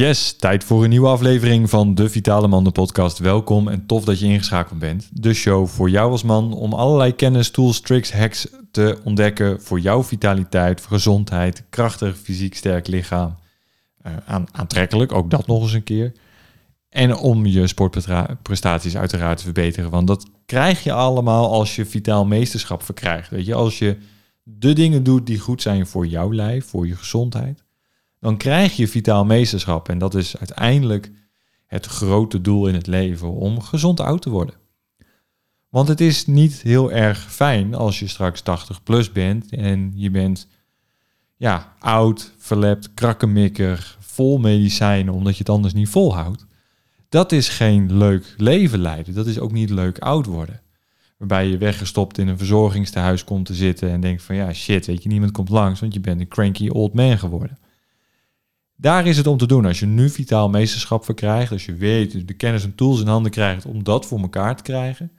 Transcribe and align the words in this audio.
Yes, 0.00 0.32
tijd 0.32 0.64
voor 0.64 0.84
een 0.84 0.90
nieuwe 0.90 1.08
aflevering 1.08 1.70
van 1.70 1.94
de 1.94 2.08
Vitale 2.08 2.48
Mannen 2.48 2.72
podcast. 2.72 3.18
Welkom 3.18 3.68
en 3.68 3.86
tof 3.86 4.04
dat 4.04 4.18
je 4.18 4.26
ingeschakeld 4.26 4.78
bent. 4.78 5.08
De 5.12 5.34
show 5.34 5.66
voor 5.66 5.90
jou 5.90 6.10
als 6.10 6.22
man 6.22 6.52
om 6.52 6.72
allerlei 6.72 7.14
kennis, 7.14 7.50
tools, 7.50 7.80
tricks, 7.80 8.12
hacks 8.12 8.48
te 8.70 8.98
ontdekken 9.04 9.62
voor 9.62 9.80
jouw 9.80 10.02
vitaliteit, 10.02 10.80
gezondheid, 10.80 11.64
krachtig, 11.70 12.18
fysiek 12.18 12.54
sterk 12.54 12.86
lichaam. 12.86 13.36
Aan, 14.26 14.46
aantrekkelijk, 14.52 15.12
ook 15.12 15.30
dat 15.30 15.46
nog 15.46 15.62
eens 15.62 15.72
een 15.72 15.84
keer. 15.84 16.12
En 16.88 17.16
om 17.16 17.46
je 17.46 17.66
sportprestaties 17.66 18.96
uiteraard 18.96 19.38
te 19.38 19.44
verbeteren. 19.44 19.90
Want 19.90 20.06
dat 20.06 20.26
krijg 20.46 20.82
je 20.82 20.92
allemaal 20.92 21.52
als 21.52 21.76
je 21.76 21.86
vitaal 21.86 22.24
meesterschap 22.24 22.82
verkrijgt. 22.82 23.30
Weet 23.30 23.46
je, 23.46 23.54
als 23.54 23.78
je 23.78 23.96
de 24.42 24.72
dingen 24.72 25.02
doet 25.02 25.26
die 25.26 25.38
goed 25.38 25.62
zijn 25.62 25.86
voor 25.86 26.06
jouw 26.06 26.32
lijf, 26.32 26.66
voor 26.66 26.86
je 26.86 26.96
gezondheid 26.96 27.62
dan 28.20 28.36
krijg 28.36 28.76
je 28.76 28.88
vitaal 28.88 29.24
meesterschap. 29.24 29.88
En 29.88 29.98
dat 29.98 30.14
is 30.14 30.36
uiteindelijk 30.36 31.10
het 31.66 31.86
grote 31.86 32.40
doel 32.40 32.66
in 32.66 32.74
het 32.74 32.86
leven 32.86 33.30
om 33.30 33.60
gezond 33.60 34.00
oud 34.00 34.22
te 34.22 34.30
worden. 34.30 34.54
Want 35.68 35.88
het 35.88 36.00
is 36.00 36.26
niet 36.26 36.62
heel 36.62 36.92
erg 36.92 37.32
fijn 37.32 37.74
als 37.74 37.98
je 37.98 38.06
straks 38.06 38.40
80 38.40 38.82
plus 38.82 39.12
bent 39.12 39.54
en 39.54 39.92
je 39.94 40.10
bent 40.10 40.48
ja, 41.36 41.74
oud, 41.78 42.32
verlept, 42.38 42.94
krakkemikker, 42.94 43.96
vol 43.98 44.38
medicijnen 44.38 45.14
omdat 45.14 45.32
je 45.32 45.38
het 45.38 45.48
anders 45.48 45.74
niet 45.74 45.88
volhoudt. 45.88 46.46
Dat 47.08 47.32
is 47.32 47.48
geen 47.48 47.96
leuk 47.96 48.34
leven 48.36 48.78
leiden. 48.78 49.14
Dat 49.14 49.26
is 49.26 49.38
ook 49.38 49.52
niet 49.52 49.70
leuk 49.70 49.98
oud 49.98 50.26
worden. 50.26 50.60
Waarbij 51.16 51.46
je 51.46 51.58
weggestopt 51.58 52.18
in 52.18 52.28
een 52.28 52.38
verzorgingstehuis 52.38 53.24
komt 53.24 53.46
te 53.46 53.54
zitten 53.54 53.90
en 53.90 54.00
denkt 54.00 54.22
van 54.22 54.36
ja 54.36 54.52
shit, 54.52 54.86
weet 54.86 55.02
je, 55.02 55.08
niemand 55.08 55.32
komt 55.32 55.48
langs, 55.48 55.80
want 55.80 55.94
je 55.94 56.00
bent 56.00 56.20
een 56.20 56.28
cranky 56.28 56.68
old 56.68 56.94
man 56.94 57.18
geworden. 57.18 57.58
Daar 58.80 59.06
is 59.06 59.16
het 59.16 59.26
om 59.26 59.36
te 59.36 59.46
doen. 59.46 59.64
Als 59.64 59.80
je 59.80 59.86
nu 59.86 60.10
vitaal 60.10 60.48
meesterschap 60.48 61.04
verkrijgt, 61.04 61.52
als 61.52 61.66
je 61.66 61.74
weet, 61.74 62.28
de 62.28 62.34
kennis 62.34 62.64
en 62.64 62.74
tools 62.74 63.00
in 63.00 63.06
handen 63.06 63.30
krijgt 63.30 63.66
om 63.66 63.84
dat 63.84 64.06
voor 64.06 64.20
elkaar 64.20 64.56
te 64.56 64.62
krijgen, 64.62 65.12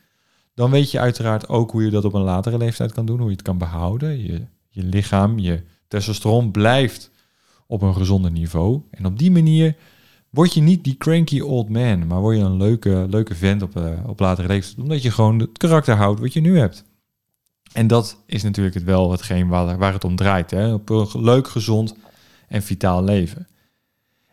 dan 0.54 0.72
weet 0.72 0.92
je 0.92 1.00
uiteraard 1.00 1.50
ook 1.50 1.72
hoe 1.72 1.84
je 1.84 1.90
dat 1.90 2.06
op 2.06 2.14
een 2.14 2.22
latere 2.22 2.58
leeftijd 2.58 2.92
kan 2.92 3.06
doen, 3.06 3.18
hoe 3.18 3.30
je 3.30 3.36
het 3.36 3.42
kan 3.42 3.58
behouden. 3.58 4.24
Je, 4.24 4.46
je 4.70 4.84
lichaam, 4.84 5.40
je 5.40 5.64
testosteron 5.88 6.52
blijft 6.52 7.12
op 7.68 7.82
een 7.82 7.94
gezonder 7.94 8.32
niveau. 8.32 8.82
En 8.92 9.06
op 9.06 9.20
die 9.20 9.32
manier 9.32 9.76
word 10.30 10.54
je 10.54 10.62
niet 10.62 10.84
die 10.84 10.98
cranky 10.98 11.40
old 11.40 11.70
man, 11.70 12.08
maar 12.08 12.20
word 12.20 12.38
je 12.38 12.44
een 12.44 12.58
leuke, 12.58 13.06
leuke 13.10 13.36
vent 13.36 13.62
op, 13.62 13.78
uh, 13.78 13.90
op 14.08 14.20
latere 14.20 14.48
leeftijd, 14.48 14.80
omdat 14.80 15.02
je 15.02 15.12
gewoon 15.12 15.40
het 15.40 15.58
karakter 15.58 15.96
houdt 15.96 16.20
wat 16.20 16.34
je 16.34 16.42
nu 16.42 16.58
hebt. 16.58 16.84
En 17.74 17.88
dat 17.88 18.24
is 18.26 18.44
natuurlijk 18.44 18.76
het 18.76 18.84
wel 18.84 19.12
hetgeen 19.12 19.48
waar, 19.48 19.78
waar 19.78 19.94
het 19.94 20.04
om 20.04 20.16
draait. 20.16 20.52
Hè? 20.52 20.74
Op 20.74 20.90
een 20.90 21.24
leuk, 21.24 21.48
gezond 21.48 21.96
en 22.48 22.64
vitaal 22.64 23.04
leven. 23.04 23.46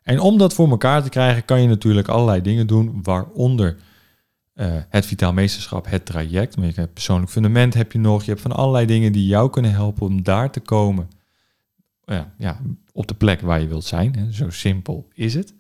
En 0.09 0.21
om 0.21 0.39
dat 0.39 0.55
voor 0.55 0.71
elkaar 0.71 1.03
te 1.03 1.09
krijgen, 1.09 1.45
kan 1.45 1.61
je 1.61 1.69
natuurlijk 1.69 2.09
allerlei 2.09 2.43
dingen 2.43 2.67
doen, 2.67 2.99
waaronder 3.03 3.77
uh, 4.55 4.67
het 4.89 5.07
vitaal 5.07 5.33
meesterschap, 5.33 5.87
het 5.89 6.07
traject. 6.07 6.57
Maar 6.57 6.67
je 6.75 6.87
persoonlijk 6.87 7.31
fundament 7.31 7.75
heb 7.75 7.93
je 7.93 7.99
nog. 7.99 8.25
Je 8.25 8.31
hebt 8.31 8.43
van 8.43 8.53
allerlei 8.53 8.87
dingen 8.87 9.13
die 9.13 9.27
jou 9.27 9.51
kunnen 9.51 9.73
helpen 9.73 10.07
om 10.07 10.23
daar 10.23 10.51
te 10.51 10.61
komen. 10.61 11.11
Uh, 12.07 12.21
ja, 12.39 12.61
op 12.93 13.07
de 13.07 13.15
plek 13.15 13.41
waar 13.41 13.61
je 13.61 13.67
wilt 13.67 13.85
zijn. 13.85 14.15
Hè. 14.19 14.33
Zo 14.33 14.51
simpel 14.51 15.09
is 15.15 15.35
het. 15.35 15.55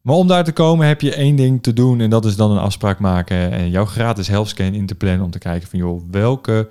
Maar 0.00 0.14
om 0.14 0.26
daar 0.26 0.44
te 0.44 0.52
komen 0.52 0.86
heb 0.86 1.00
je 1.00 1.14
één 1.14 1.36
ding 1.36 1.62
te 1.62 1.72
doen 1.72 2.00
en 2.00 2.10
dat 2.10 2.24
is 2.24 2.36
dan 2.36 2.50
een 2.50 2.58
afspraak 2.58 2.98
maken 2.98 3.50
en 3.50 3.70
jouw 3.70 3.84
gratis 3.84 4.28
helpscan 4.28 4.74
in 4.74 4.86
te 4.86 4.94
plannen 4.94 5.24
om 5.24 5.30
te 5.30 5.38
kijken 5.38 5.68
van 5.68 5.78
joh, 5.78 6.02
welke 6.10 6.70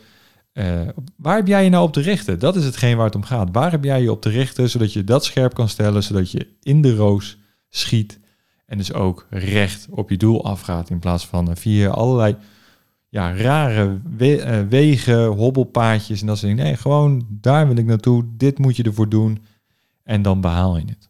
uh, 0.60 0.82
waar 1.16 1.36
heb 1.36 1.48
jij 1.48 1.64
je 1.64 1.70
nou 1.70 1.84
op 1.84 1.94
te 1.94 2.02
richten? 2.02 2.40
Dat 2.40 2.56
is 2.56 2.66
hetgeen 2.66 2.96
waar 2.96 3.06
het 3.06 3.16
om 3.16 3.24
gaat. 3.24 3.50
Waar 3.52 3.72
heb 3.72 3.84
jij 3.84 4.02
je 4.02 4.12
op 4.12 4.22
te 4.22 4.30
richten, 4.30 4.70
zodat 4.70 4.94
je 4.94 5.04
dat 5.04 5.26
scherp 5.26 5.54
kan 5.54 5.70
stellen, 5.70 6.04
zodat 6.04 6.32
je 6.32 6.48
in 6.62 6.82
de 6.82 6.96
roos 6.96 7.38
schiet 7.70 8.20
en 8.66 8.78
dus 8.78 8.94
ook 8.94 9.28
recht 9.30 9.88
op 9.90 10.10
je 10.10 10.18
doel 10.18 10.46
afgaat, 10.46 10.90
in 10.90 11.00
plaats 11.00 11.28
van 11.28 11.58
via 11.58 11.90
allerlei 11.90 12.36
ja, 13.10 13.36
rare 13.36 14.00
we 14.18 14.38
uh, 14.38 14.60
wegen, 14.70 15.26
hobbelpaadjes 15.26 16.22
en 16.22 16.28
dat 16.28 16.38
soort 16.38 16.50
dingen. 16.50 16.66
Nee, 16.66 16.78
gewoon 16.78 17.28
daar 17.30 17.68
wil 17.68 17.78
ik 17.78 17.86
naartoe, 17.86 18.26
dit 18.38 18.58
moet 18.58 18.76
je 18.76 18.84
ervoor 18.84 19.10
doen 19.10 19.46
en 20.04 20.22
dan 20.22 20.42
behaal 20.42 20.78
je 20.78 20.86
het. 20.86 21.10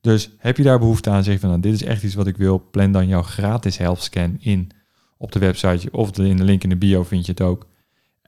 Dus 0.00 0.30
heb 0.38 0.56
je 0.56 0.62
daar 0.62 0.78
behoefte 0.78 1.10
aan, 1.10 1.24
zeg 1.24 1.40
van 1.40 1.48
nou, 1.48 1.60
dit 1.60 1.74
is 1.74 1.82
echt 1.82 2.02
iets 2.02 2.14
wat 2.14 2.26
ik 2.26 2.36
wil, 2.36 2.68
plan 2.70 2.92
dan 2.92 3.08
jouw 3.08 3.22
gratis 3.22 3.76
helpscan 3.76 4.36
in 4.40 4.70
op 5.16 5.32
de 5.32 5.38
website 5.38 5.90
of 5.90 6.18
in 6.18 6.36
de 6.36 6.44
link 6.44 6.62
in 6.62 6.68
de 6.68 6.76
bio 6.76 7.04
vind 7.04 7.26
je 7.26 7.32
het 7.32 7.40
ook. 7.40 7.66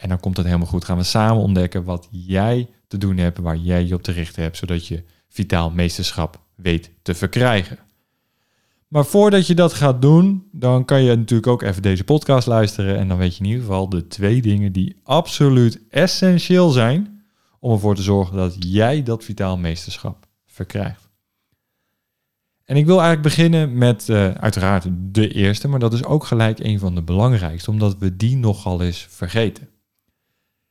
En 0.01 0.09
dan 0.09 0.21
komt 0.21 0.37
het 0.37 0.47
helemaal 0.47 0.67
goed. 0.67 0.85
Gaan 0.85 0.97
we 0.97 1.03
samen 1.03 1.43
ontdekken 1.43 1.85
wat 1.85 2.09
jij 2.11 2.69
te 2.89 2.99
doen 2.99 3.17
hebt, 3.17 3.39
waar 3.39 3.57
jij 3.57 3.87
je 3.87 3.95
op 3.95 4.03
te 4.03 4.13
richten 4.13 4.43
hebt, 4.43 4.57
zodat 4.57 4.87
je 4.87 5.05
vitaal 5.29 5.71
meesterschap 5.71 6.41
weet 6.55 6.91
te 7.03 7.15
verkrijgen. 7.15 7.79
Maar 8.89 9.05
voordat 9.05 9.47
je 9.47 9.55
dat 9.55 9.73
gaat 9.73 10.03
doen, 10.03 10.49
dan 10.53 10.85
kan 10.85 11.03
je 11.03 11.17
natuurlijk 11.17 11.47
ook 11.47 11.63
even 11.63 11.83
deze 11.83 12.05
podcast 12.05 12.47
luisteren. 12.47 12.99
En 12.99 13.09
dan 13.09 13.19
weet 13.19 13.37
je 13.37 13.45
in 13.45 13.49
ieder 13.49 13.63
geval 13.63 13.89
de 13.89 14.07
twee 14.07 14.43
dingen 14.43 14.73
die 14.73 14.97
absoluut 15.03 15.81
essentieel 15.91 16.71
zijn 16.71 17.25
om 17.59 17.73
ervoor 17.73 17.95
te 17.95 18.03
zorgen 18.03 18.37
dat 18.37 18.57
jij 18.59 19.03
dat 19.03 19.25
vitaal 19.25 19.57
meesterschap 19.57 20.27
verkrijgt. 20.47 21.09
En 22.65 22.77
ik 22.77 22.87
wil 22.87 23.01
eigenlijk 23.01 23.35
beginnen 23.35 23.79
met 23.79 24.09
uh, 24.09 24.31
uiteraard 24.31 24.87
de 24.91 25.29
eerste, 25.29 25.69
maar 25.69 25.79
dat 25.79 25.93
is 25.93 26.05
ook 26.05 26.25
gelijk 26.25 26.59
een 26.59 26.79
van 26.79 26.95
de 26.95 27.03
belangrijkste, 27.03 27.71
omdat 27.71 27.99
we 27.99 28.17
die 28.17 28.37
nogal 28.37 28.83
eens 28.83 29.07
vergeten. 29.11 29.69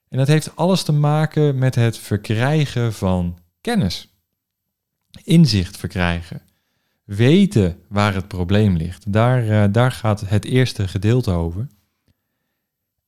En 0.10 0.18
dat 0.18 0.28
heeft 0.28 0.56
alles 0.56 0.84
te 0.84 0.92
maken 0.92 1.58
met 1.58 1.76
het 1.76 1.98
verkrijgen 1.98 2.94
van 2.94 3.38
kennis. 3.62 4.14
Inzicht 5.24 5.78
verkrijgen. 5.78 6.42
Weten 7.04 7.78
waar 7.88 8.14
het 8.14 8.28
probleem 8.28 8.76
ligt. 8.76 9.14
Daar, 9.14 9.46
uh, 9.46 9.64
daar 9.72 9.92
gaat 9.92 10.22
het 10.26 10.46
eerste 10.46 10.88
gedeelte 10.88 11.32
over. 11.32 11.68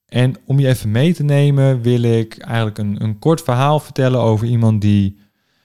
En 0.06 0.36
om 0.46 0.60
je 0.60 0.68
even 0.68 0.92
mee 0.92 1.14
te 1.14 1.24
nemen, 1.24 1.82
wil 1.82 2.02
ik 2.02 2.38
eigenlijk 2.38 2.78
een, 2.78 3.04
een 3.04 3.20
kort 3.20 3.42
verhaal 3.42 3.80
vertellen 3.80 4.20
over 4.20 4.48
iemand 4.48 4.82
die 4.82 5.20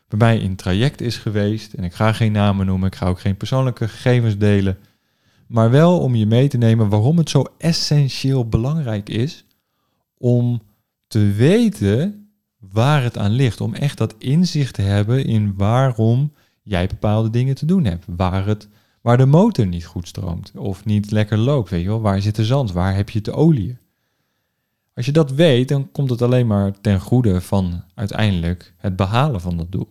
bij 0.09 0.19
mij 0.19 0.39
in 0.39 0.57
traject 0.57 1.01
is 1.01 1.17
geweest. 1.17 1.73
En 1.73 1.85
ik 1.85 1.93
ga 1.95 2.13
geen 2.13 2.33
namen 2.33 2.67
noemen, 2.67 2.87
ik 2.87 2.95
ga 2.95 3.07
ook 3.07 3.21
geen 3.21 3.37
persoonlijke 3.37 3.89
gegevens 3.89 4.39
delen. 4.39 4.79
Maar 5.47 5.71
wel 5.71 6.01
om 6.01 6.15
je 6.15 6.27
mee 6.27 6.49
te 6.49 6.57
nemen 6.59 6.89
waarom 6.89 7.19
het 7.19 7.31
zo 7.31 7.45
essentieel 7.59 8.49
belangrijk 8.49 9.09
is 9.09 9.45
om 10.19 10.63
te 11.07 11.33
weten 11.33 12.31
waar 12.59 13.03
het 13.03 13.19
aan 13.19 13.31
ligt. 13.31 13.61
Om 13.61 13.75
echt 13.75 13.99
dat 13.99 14.15
inzicht 14.19 14.75
te 14.75 14.83
hebben 14.83 15.25
in 15.25 15.55
waarom 15.57 16.33
jij 16.63 16.87
bepaalde 16.87 17.31
dingen 17.31 17.55
te 17.55 17.67
doen 17.67 17.85
hebt. 17.85 18.05
Waar, 18.17 18.47
het, 18.47 18.69
waar 19.01 19.17
de 19.17 19.27
motor 19.27 19.67
niet 19.67 19.87
goed 19.87 20.09
stroomt 20.09 20.53
of 20.55 20.85
niet 20.85 21.11
lekker 21.11 21.39
loopt. 21.39 21.71
Weet 21.71 21.83
je 21.83 21.89
wel? 21.89 22.01
Waar 22.01 22.21
zit 22.21 22.37
de 22.37 22.45
zand? 22.45 22.73
Waar 22.73 22.95
heb 22.95 23.11
je 23.11 23.21
te 23.21 23.33
olie? 23.33 23.77
Als 24.95 25.07
je 25.07 25.13
dat 25.13 25.31
weet, 25.31 25.69
dan 25.69 25.91
komt 25.93 26.11
het 26.11 26.23
alleen 26.23 26.47
maar 26.47 26.81
ten 26.81 27.01
goede 27.01 27.41
van 27.41 27.83
uiteindelijk 27.95 28.75
het 28.77 28.97
behalen 28.97 29.41
van 29.41 29.57
dat 29.57 29.73
doel. 29.73 29.91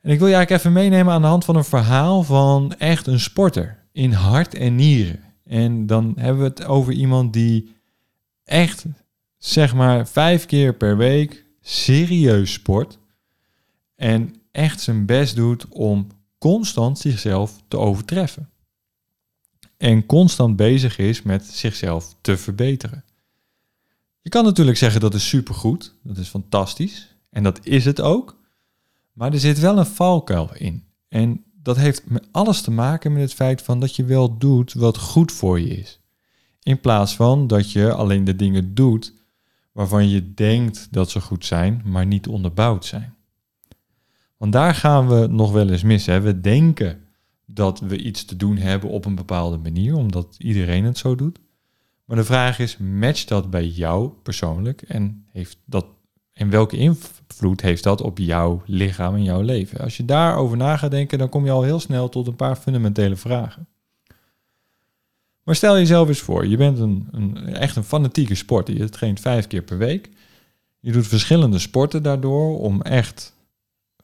En 0.00 0.10
ik 0.10 0.18
wil 0.18 0.28
je 0.28 0.34
eigenlijk 0.34 0.50
even 0.50 0.72
meenemen 0.72 1.12
aan 1.12 1.22
de 1.22 1.28
hand 1.28 1.44
van 1.44 1.56
een 1.56 1.64
verhaal 1.64 2.22
van 2.22 2.74
echt 2.74 3.06
een 3.06 3.20
sporter 3.20 3.84
in 3.92 4.12
hart 4.12 4.54
en 4.54 4.74
nieren. 4.74 5.20
En 5.44 5.86
dan 5.86 6.12
hebben 6.16 6.42
we 6.42 6.48
het 6.48 6.64
over 6.64 6.92
iemand 6.92 7.32
die 7.32 7.74
echt 8.44 8.84
zeg 9.44 9.74
maar 9.74 10.08
vijf 10.08 10.46
keer 10.46 10.74
per 10.74 10.96
week 10.96 11.44
serieus 11.60 12.52
sport 12.52 12.98
en 13.96 14.34
echt 14.50 14.80
zijn 14.80 15.06
best 15.06 15.36
doet 15.36 15.68
om 15.68 16.06
constant 16.38 16.98
zichzelf 16.98 17.62
te 17.68 17.78
overtreffen. 17.78 18.50
En 19.76 20.06
constant 20.06 20.56
bezig 20.56 20.98
is 20.98 21.22
met 21.22 21.44
zichzelf 21.46 22.16
te 22.20 22.36
verbeteren. 22.36 23.04
Je 24.20 24.30
kan 24.30 24.44
natuurlijk 24.44 24.76
zeggen 24.76 25.00
dat 25.00 25.14
is 25.14 25.28
supergoed, 25.28 25.94
dat 26.02 26.16
is 26.16 26.28
fantastisch 26.28 27.16
en 27.30 27.42
dat 27.42 27.66
is 27.66 27.84
het 27.84 28.00
ook. 28.00 28.40
Maar 29.12 29.32
er 29.32 29.40
zit 29.40 29.58
wel 29.58 29.78
een 29.78 29.86
valkuil 29.86 30.50
in. 30.54 30.84
En 31.08 31.44
dat 31.62 31.76
heeft 31.76 32.10
met 32.10 32.28
alles 32.30 32.60
te 32.60 32.70
maken 32.70 33.12
met 33.12 33.22
het 33.22 33.34
feit 33.34 33.62
van 33.62 33.80
dat 33.80 33.96
je 33.96 34.04
wel 34.04 34.38
doet 34.38 34.72
wat 34.72 34.98
goed 34.98 35.32
voor 35.32 35.60
je 35.60 35.68
is. 35.68 36.00
In 36.62 36.80
plaats 36.80 37.16
van 37.16 37.46
dat 37.46 37.72
je 37.72 37.92
alleen 37.92 38.24
de 38.24 38.36
dingen 38.36 38.74
doet 38.74 39.22
waarvan 39.74 40.08
je 40.08 40.34
denkt 40.34 40.88
dat 40.90 41.10
ze 41.10 41.20
goed 41.20 41.44
zijn, 41.44 41.82
maar 41.84 42.06
niet 42.06 42.26
onderbouwd 42.26 42.84
zijn. 42.84 43.14
Want 44.36 44.52
daar 44.52 44.74
gaan 44.74 45.08
we 45.08 45.26
nog 45.26 45.52
wel 45.52 45.70
eens 45.70 45.82
mis. 45.82 46.06
Hè? 46.06 46.20
We 46.20 46.40
denken 46.40 47.04
dat 47.46 47.80
we 47.80 47.98
iets 47.98 48.24
te 48.24 48.36
doen 48.36 48.56
hebben 48.56 48.90
op 48.90 49.04
een 49.04 49.14
bepaalde 49.14 49.56
manier, 49.56 49.96
omdat 49.96 50.36
iedereen 50.38 50.84
het 50.84 50.98
zo 50.98 51.14
doet. 51.14 51.38
Maar 52.04 52.16
de 52.16 52.24
vraag 52.24 52.58
is, 52.58 52.76
matcht 52.76 53.28
dat 53.28 53.50
bij 53.50 53.66
jou 53.66 54.10
persoonlijk 54.22 54.82
en, 54.82 55.26
heeft 55.32 55.58
dat, 55.64 55.86
en 56.32 56.50
welke 56.50 56.76
invloed 56.76 57.60
heeft 57.60 57.82
dat 57.82 58.00
op 58.00 58.18
jouw 58.18 58.62
lichaam 58.66 59.14
en 59.14 59.22
jouw 59.22 59.40
leven? 59.40 59.80
Als 59.80 59.96
je 59.96 60.04
daarover 60.04 60.56
na 60.56 60.76
gaat 60.76 60.90
denken, 60.90 61.18
dan 61.18 61.28
kom 61.28 61.44
je 61.44 61.50
al 61.50 61.62
heel 61.62 61.80
snel 61.80 62.08
tot 62.08 62.26
een 62.26 62.36
paar 62.36 62.56
fundamentele 62.56 63.16
vragen. 63.16 63.66
Maar 65.44 65.54
stel 65.54 65.76
jezelf 65.76 66.08
eens 66.08 66.20
voor, 66.20 66.46
je 66.46 66.56
bent 66.56 66.78
een, 66.78 67.08
een, 67.10 67.46
echt 67.46 67.76
een 67.76 67.84
fanatieke 67.84 68.34
sporter. 68.34 68.76
Je 68.76 68.88
traint 68.88 69.20
vijf 69.20 69.46
keer 69.46 69.62
per 69.62 69.78
week. 69.78 70.10
Je 70.80 70.92
doet 70.92 71.06
verschillende 71.06 71.58
sporten 71.58 72.02
daardoor 72.02 72.58
om 72.58 72.82
echt 72.82 73.34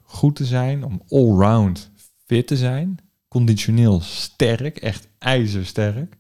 goed 0.03 0.37
te 0.37 0.45
zijn, 0.45 0.85
om 0.85 1.03
allround 1.09 1.91
fit 2.27 2.47
te 2.47 2.57
zijn, 2.57 2.99
conditioneel 3.29 4.01
sterk, 4.01 4.77
echt 4.77 5.09
ijzersterk. 5.19 6.19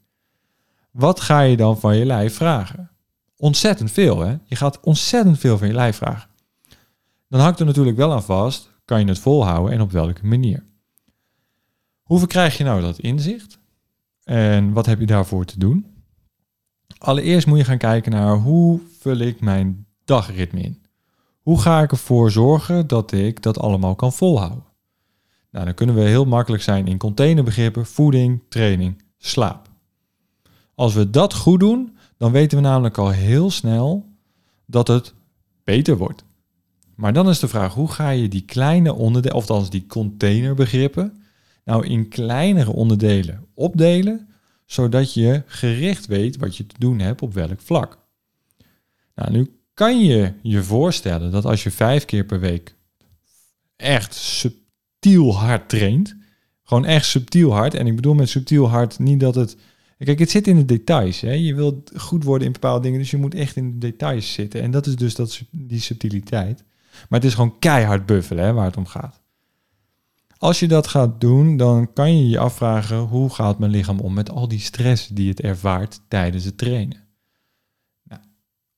Wat 0.90 1.20
ga 1.20 1.40
je 1.40 1.56
dan 1.56 1.81
van 1.81 1.96
je 1.96 2.06
lijf 2.06 2.34
vragen? 2.34 2.90
Ontzettend 3.37 3.90
veel, 3.90 4.20
hè? 4.20 4.37
Je 4.44 4.56
gaat 4.56 4.81
ontzettend 4.81 5.38
veel 5.38 5.58
van 5.58 5.66
je 5.66 5.75
lijf 5.75 5.96
vragen. 5.96 6.31
Dan 7.28 7.40
hangt 7.40 7.61
er 7.61 7.66
natuurlijk 7.66 7.96
wel 7.96 8.12
aan 8.12 8.23
vast, 8.23 8.70
kan 8.84 9.00
je 9.00 9.06
het 9.06 9.19
volhouden 9.19 9.73
en 9.73 9.81
op 9.81 9.90
welke 9.90 10.26
manier. 10.26 10.64
Hoe 12.02 12.19
verkrijg 12.19 12.56
je 12.56 12.64
nou 12.64 12.81
dat 12.81 12.99
inzicht? 12.99 13.60
En 14.31 14.73
wat 14.73 14.87
heb 14.87 15.00
je 15.00 15.06
daarvoor 15.06 15.44
te 15.44 15.59
doen? 15.59 15.87
Allereerst 16.99 17.47
moet 17.47 17.59
je 17.59 17.65
gaan 17.65 17.79
kijken 17.79 18.12
naar 18.12 18.37
hoe 18.37 18.81
vul 18.99 19.17
ik 19.17 19.41
mijn 19.41 19.87
dagritme 20.05 20.61
in. 20.61 20.82
Hoe 21.41 21.61
ga 21.61 21.82
ik 21.82 21.91
ervoor 21.91 22.31
zorgen 22.31 22.87
dat 22.87 23.12
ik 23.12 23.43
dat 23.43 23.59
allemaal 23.59 23.94
kan 23.94 24.12
volhouden? 24.12 24.65
Nou, 25.50 25.65
dan 25.65 25.75
kunnen 25.75 25.94
we 25.94 26.00
heel 26.00 26.25
makkelijk 26.25 26.62
zijn 26.62 26.87
in 26.87 26.99
containerbegrippen, 26.99 27.87
voeding, 27.87 28.43
training, 28.49 29.03
slaap. 29.19 29.69
Als 30.75 30.94
we 30.94 31.11
dat 31.11 31.35
goed 31.35 31.61
doen, 31.61 31.97
dan 32.17 32.33
weten 32.33 32.59
we 32.59 32.65
namelijk 32.65 32.99
al 32.99 33.11
heel 33.11 33.50
snel 33.50 34.06
dat 34.67 34.88
het 34.88 35.15
beter 35.65 35.97
wordt. 35.97 36.25
Maar 36.94 37.12
dan 37.12 37.29
is 37.29 37.38
de 37.38 37.49
vraag, 37.49 37.75
hoe 37.75 37.91
ga 37.91 38.11
je 38.11 38.29
die 38.29 38.44
kleine 38.44 38.94
onderdelen, 38.94 39.37
of 39.37 39.50
althans 39.50 39.71
die 39.71 39.87
containerbegrippen, 39.87 41.19
nou 41.70 41.87
in 41.87 42.08
kleinere 42.08 42.72
onderdelen 42.72 43.46
opdelen, 43.55 44.28
zodat 44.67 45.14
je 45.14 45.43
gericht 45.46 46.06
weet 46.06 46.37
wat 46.37 46.56
je 46.56 46.67
te 46.67 46.75
doen 46.78 46.99
hebt 46.99 47.22
op 47.22 47.34
welk 47.34 47.61
vlak. 47.61 47.99
Nou, 49.14 49.32
nu 49.32 49.61
kan 49.75 50.05
je 50.05 50.32
je 50.43 50.62
voorstellen 50.62 51.31
dat 51.31 51.44
als 51.44 51.62
je 51.62 51.70
vijf 51.70 52.05
keer 52.05 52.25
per 52.25 52.40
week 52.40 52.76
echt 53.76 54.14
subtiel 54.14 55.37
hard 55.37 55.69
traint, 55.69 56.17
gewoon 56.62 56.84
echt 56.84 57.06
subtiel 57.06 57.52
hard, 57.52 57.75
en 57.75 57.87
ik 57.87 57.96
bedoel 57.96 58.14
met 58.14 58.28
subtiel 58.28 58.69
hard 58.69 58.99
niet 58.99 59.20
dat 59.20 59.34
het 59.34 59.56
Kijk, 60.05 60.19
het 60.19 60.31
zit 60.31 60.46
in 60.46 60.56
de 60.56 60.64
details. 60.64 61.20
Hè? 61.20 61.32
Je 61.32 61.55
wilt 61.55 61.93
goed 61.96 62.25
worden 62.25 62.46
in 62.46 62.52
bepaalde 62.52 62.82
dingen, 62.82 62.99
dus 62.99 63.11
je 63.11 63.16
moet 63.16 63.34
echt 63.34 63.56
in 63.56 63.70
de 63.73 63.78
details 63.78 64.32
zitten. 64.32 64.62
En 64.62 64.70
dat 64.70 64.87
is 64.87 64.96
dus 64.96 65.14
dat, 65.14 65.43
die 65.50 65.81
subtiliteit. 65.81 66.64
Maar 67.08 67.20
het 67.20 67.28
is 67.28 67.34
gewoon 67.34 67.58
keihard 67.58 68.06
buffelen 68.06 68.44
hè, 68.44 68.52
waar 68.52 68.64
het 68.64 68.76
om 68.76 68.87
gaat. 68.87 69.19
Als 70.40 70.60
je 70.60 70.69
dat 70.69 70.87
gaat 70.87 71.20
doen, 71.20 71.56
dan 71.56 71.92
kan 71.92 72.16
je 72.16 72.28
je 72.28 72.38
afvragen 72.38 72.98
hoe 72.98 73.31
gaat 73.31 73.58
mijn 73.58 73.70
lichaam 73.70 74.00
om 74.00 74.14
met 74.14 74.31
al 74.31 74.48
die 74.48 74.58
stress 74.58 75.08
die 75.08 75.28
het 75.28 75.40
ervaart 75.40 76.00
tijdens 76.08 76.44
het 76.44 76.58
trainen. 76.58 76.96
Nou, 78.02 78.20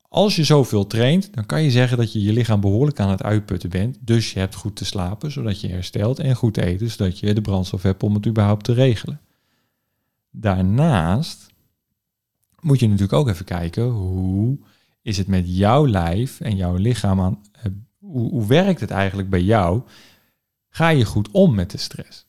als 0.08 0.36
je 0.36 0.44
zoveel 0.44 0.86
traint, 0.86 1.34
dan 1.34 1.46
kan 1.46 1.62
je 1.62 1.70
zeggen 1.70 1.96
dat 1.96 2.12
je 2.12 2.22
je 2.22 2.32
lichaam 2.32 2.60
behoorlijk 2.60 3.00
aan 3.00 3.10
het 3.10 3.22
uitputten 3.22 3.70
bent. 3.70 3.98
Dus 4.00 4.32
je 4.32 4.38
hebt 4.38 4.54
goed 4.54 4.76
te 4.76 4.84
slapen, 4.84 5.32
zodat 5.32 5.60
je 5.60 5.68
herstelt 5.68 6.18
en 6.18 6.36
goed 6.36 6.56
eten, 6.56 6.90
zodat 6.90 7.18
je 7.18 7.34
de 7.34 7.40
brandstof 7.40 7.82
hebt 7.82 8.02
om 8.02 8.14
het 8.14 8.26
überhaupt 8.26 8.64
te 8.64 8.72
regelen. 8.72 9.20
Daarnaast 10.30 11.46
moet 12.60 12.80
je 12.80 12.86
natuurlijk 12.86 13.12
ook 13.12 13.28
even 13.28 13.44
kijken 13.44 13.84
hoe 13.84 14.58
is 15.02 15.18
het 15.18 15.26
met 15.26 15.56
jouw 15.56 15.86
lijf 15.86 16.40
en 16.40 16.56
jouw 16.56 16.74
lichaam 16.74 17.20
aan. 17.20 17.40
Eh, 17.52 17.64
hoe, 17.98 18.30
hoe 18.30 18.46
werkt 18.46 18.80
het 18.80 18.90
eigenlijk 18.90 19.30
bij 19.30 19.42
jou? 19.42 19.82
Ga 20.74 20.88
je 20.88 21.04
goed 21.04 21.30
om 21.30 21.54
met 21.54 21.70
de 21.70 21.78
stress? 21.78 22.26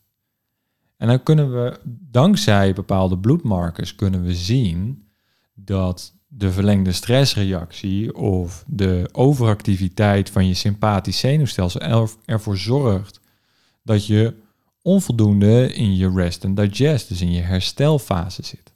En 0.97 1.07
dan 1.07 1.23
kunnen 1.23 1.51
we 1.51 1.79
dankzij 2.11 2.73
bepaalde 2.73 3.17
bloedmarkers 3.17 3.95
kunnen 3.95 4.23
we 4.23 4.35
zien 4.35 5.07
dat 5.53 6.13
de 6.27 6.51
verlengde 6.51 6.91
stressreactie 6.91 8.15
of 8.15 8.63
de 8.67 9.09
overactiviteit 9.11 10.29
van 10.29 10.47
je 10.47 10.53
sympathisch 10.53 11.19
zenuwstelsel 11.19 12.09
ervoor 12.25 12.57
zorgt 12.57 13.19
dat 13.83 14.05
je 14.05 14.35
onvoldoende 14.81 15.73
in 15.73 15.95
je 15.95 16.11
rest 16.15 16.45
and 16.45 16.57
digest, 16.57 17.07
dus 17.07 17.21
in 17.21 17.31
je 17.31 17.41
herstelfase 17.41 18.43
zit. 18.43 18.73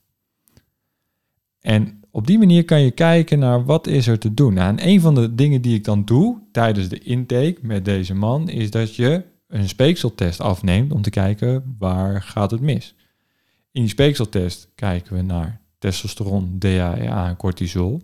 En 1.62 2.02
op 2.12 2.28
die 2.28 2.38
manier 2.38 2.66
kan 2.66 2.81
je 2.81 2.92
kijken 2.92 3.40
naar 3.40 3.66
wat 3.66 3.88
is 3.88 4.08
er 4.08 4.19
te 4.19 4.34
doen. 4.34 4.54
Nou, 4.54 4.69
en 4.69 4.88
een 4.88 5.02
van 5.02 5.16
de 5.16 5.36
dingen 5.36 5.62
die 5.62 5.75
ik 5.75 5.84
dan 5.84 6.06
doe 6.06 6.42
tijdens 6.52 6.90
de 6.90 7.00
intake 7.00 7.58
met 7.62 7.86
deze 7.86 8.14
man 8.14 8.50
is 8.50 8.72
dat 8.72 8.96
je 8.96 9.36
een 9.48 9.70
speekseltest 9.70 10.40
afneemt 10.40 10.92
om 10.92 11.02
te 11.02 11.10
kijken 11.10 11.76
waar 11.80 12.22
gaat 12.22 12.52
het 12.52 12.62
mis. 12.62 12.96
In 13.72 13.82
die 13.82 13.90
speekseltest 13.90 14.70
kijken 14.76 15.16
we 15.16 15.22
naar 15.22 15.62
testosteron, 15.80 16.56
DHEA 16.60 17.28
en 17.28 17.36
cortisol. 17.36 18.02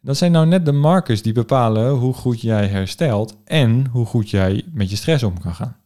Dat 0.00 0.16
zijn 0.16 0.32
nou 0.32 0.46
net 0.46 0.64
de 0.64 0.72
markers 0.72 1.22
die 1.22 1.32
bepalen 1.32 1.90
hoe 1.90 2.14
goed 2.14 2.40
jij 2.40 2.66
herstelt 2.66 3.36
en 3.44 3.86
hoe 3.86 4.06
goed 4.06 4.30
jij 4.30 4.64
met 4.72 4.90
je 4.90 4.96
stress 4.96 5.22
om 5.22 5.40
kan 5.40 5.54
gaan. 5.54 5.76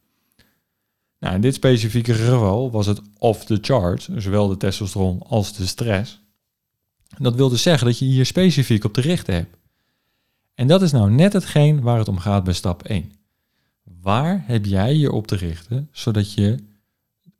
Nou, 1.18 1.34
in 1.34 1.40
dit 1.40 1.54
specifieke 1.54 2.14
geval 2.14 2.70
was 2.70 2.86
het 2.86 3.00
off 3.18 3.44
the 3.44 3.58
chart, 3.60 4.08
zowel 4.16 4.48
de 4.48 4.56
testosteron 4.56 5.22
als 5.22 5.52
de 5.52 5.66
stress. 5.66 6.20
Dat 7.18 7.34
wil 7.34 7.48
dus 7.48 7.62
zeggen 7.62 7.86
dat 7.86 7.98
je 7.98 8.04
hier 8.04 8.26
specifiek 8.26 8.84
op 8.84 8.92
te 8.92 9.00
richten 9.00 9.34
hebt. 9.34 9.56
En 10.54 10.66
dat 10.66 10.82
is 10.82 10.92
nou 10.92 11.10
net 11.10 11.32
hetgeen 11.32 11.80
waar 11.80 11.98
het 11.98 12.08
om 12.08 12.18
gaat 12.18 12.44
bij 12.44 12.52
stap 12.52 12.82
1. 12.82 13.12
Waar 14.00 14.42
heb 14.46 14.64
jij 14.64 14.96
je 14.96 15.12
op 15.12 15.26
te 15.26 15.36
richten 15.36 15.88
zodat 15.92 16.32
je 16.32 16.56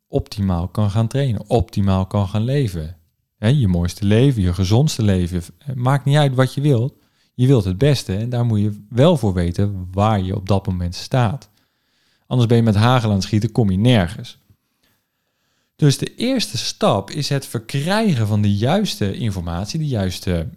optimaal 0.06 0.69
kan 0.69 0.90
gaan 0.90 1.08
trainen, 1.08 1.50
optimaal 1.50 2.06
kan 2.06 2.28
gaan 2.28 2.44
leven? 2.44 2.96
je 3.38 3.69
mooiste 3.69 4.04
leven, 4.04 4.43
je 4.43 4.54
gezondste 4.54 5.02
leven. 5.02 5.43
Maakt 5.75 6.04
niet 6.04 6.16
uit 6.16 6.34
wat 6.34 6.54
je 6.54 6.60
wilt. 6.60 6.94
Je 7.34 7.46
wilt 7.46 7.64
het 7.64 7.78
beste 7.78 8.16
en 8.16 8.28
daar 8.28 8.44
moet 8.44 8.60
je 8.60 8.84
wel 8.88 9.16
voor 9.16 9.34
weten 9.34 9.88
waar 9.93 10.22
je 10.22 10.37
op 10.37 10.48
dat 10.48 10.66
moment 10.66 10.94
staat. 10.94 11.50
Anders 12.26 12.48
ben 12.48 12.56
je 12.56 12.62
met 12.62 12.75
hagel 12.75 13.08
aan 13.08 13.14
het 13.14 13.25
schieten, 13.25 13.52
kom 13.52 13.70
je 13.70 13.78
nergens. 13.78 14.38
Dus 15.76 15.98
de 15.98 16.14
eerste 16.14 16.58
stap 16.58 17.10
is 17.10 17.28
het 17.28 17.46
verkrijgen 17.46 18.26
van 18.26 18.43
de 18.43 18.56
juiste 18.56 19.16
informatie, 19.16 19.78
de 19.78 19.87
juiste 19.87 20.48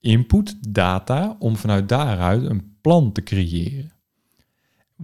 input, 0.00 0.56
data, 0.74 1.36
om 1.38 1.56
vanuit 1.56 1.88
daaruit 1.88 2.42
een 2.42 2.76
plan 2.80 3.12
te 3.12 3.22
creëren. 3.22 3.92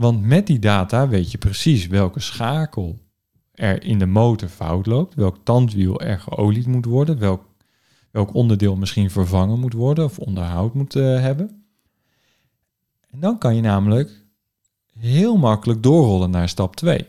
Want 0.01 0.23
met 0.23 0.47
die 0.47 0.59
data 0.59 1.09
weet 1.09 1.31
je 1.31 1.39
precies 1.39 1.87
welke 1.87 2.21
schakel 2.21 2.99
er 3.53 3.83
in 3.85 3.99
de 3.99 4.07
motor 4.07 4.49
fout 4.49 4.87
loopt, 4.87 5.15
welk 5.15 5.37
tandwiel 5.43 6.01
er 6.01 6.21
geolied 6.21 6.67
moet 6.67 6.85
worden, 6.85 7.19
welk, 7.19 7.45
welk 8.11 8.35
onderdeel 8.35 8.77
misschien 8.77 9.11
vervangen 9.11 9.59
moet 9.59 9.73
worden 9.73 10.05
of 10.05 10.19
onderhoud 10.19 10.75
moet 10.75 10.95
uh, 10.95 11.21
hebben. 11.21 11.65
En 13.11 13.21
dan 13.21 13.39
kan 13.39 13.55
je 13.55 13.61
namelijk 13.61 14.27
heel 14.99 15.37
makkelijk 15.37 15.83
doorrollen 15.83 16.31
naar 16.31 16.49
stap 16.49 16.77
2. 16.77 17.07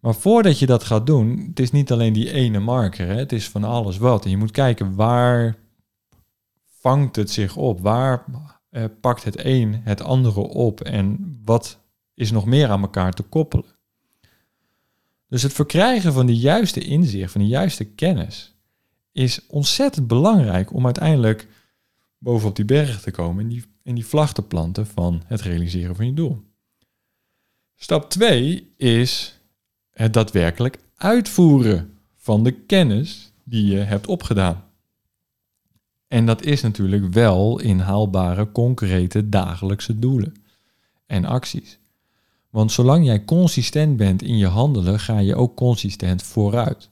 Maar 0.00 0.14
voordat 0.14 0.58
je 0.58 0.66
dat 0.66 0.84
gaat 0.84 1.06
doen, 1.06 1.46
het 1.48 1.60
is 1.60 1.70
niet 1.70 1.92
alleen 1.92 2.12
die 2.12 2.32
ene 2.32 2.58
marker, 2.58 3.06
hè, 3.06 3.14
het 3.14 3.32
is 3.32 3.48
van 3.48 3.64
alles 3.64 3.98
wat. 3.98 4.24
En 4.24 4.30
je 4.30 4.36
moet 4.36 4.50
kijken 4.50 4.94
waar 4.94 5.56
vangt 6.80 7.16
het 7.16 7.30
zich 7.30 7.56
op, 7.56 7.80
waar 7.80 8.24
eh, 8.76 8.84
pakt 9.00 9.24
het 9.24 9.44
een 9.44 9.80
het 9.82 10.02
andere 10.02 10.40
op 10.40 10.80
en 10.80 11.38
wat 11.44 11.80
is 12.14 12.30
nog 12.30 12.46
meer 12.46 12.68
aan 12.68 12.80
elkaar 12.80 13.12
te 13.12 13.22
koppelen. 13.22 13.64
Dus 15.28 15.42
het 15.42 15.52
verkrijgen 15.52 16.12
van 16.12 16.26
de 16.26 16.36
juiste 16.36 16.80
inzicht, 16.80 17.32
van 17.32 17.40
de 17.40 17.46
juiste 17.46 17.84
kennis, 17.84 18.54
is 19.12 19.46
ontzettend 19.46 20.06
belangrijk 20.06 20.72
om 20.72 20.84
uiteindelijk 20.84 21.48
bovenop 22.18 22.56
die 22.56 22.64
berg 22.64 23.00
te 23.00 23.10
komen 23.10 23.44
en 23.44 23.48
die, 23.48 23.64
en 23.82 23.94
die 23.94 24.06
vlag 24.06 24.32
te 24.32 24.42
planten 24.42 24.86
van 24.86 25.22
het 25.26 25.40
realiseren 25.40 25.96
van 25.96 26.06
je 26.06 26.14
doel. 26.14 26.42
Stap 27.76 28.10
2 28.10 28.72
is 28.76 29.40
het 29.90 30.12
daadwerkelijk 30.12 30.78
uitvoeren 30.96 31.98
van 32.14 32.44
de 32.44 32.52
kennis 32.52 33.32
die 33.44 33.66
je 33.66 33.78
hebt 33.78 34.06
opgedaan. 34.06 34.64
En 36.08 36.26
dat 36.26 36.44
is 36.44 36.62
natuurlijk 36.62 37.12
wel 37.12 37.60
inhaalbare, 37.60 38.52
concrete 38.52 39.28
dagelijkse 39.28 39.98
doelen 39.98 40.34
en 41.06 41.24
acties. 41.24 41.78
Want 42.50 42.72
zolang 42.72 43.04
jij 43.04 43.24
consistent 43.24 43.96
bent 43.96 44.22
in 44.22 44.36
je 44.36 44.46
handelen, 44.46 45.00
ga 45.00 45.18
je 45.18 45.36
ook 45.36 45.56
consistent 45.56 46.22
vooruit. 46.22 46.90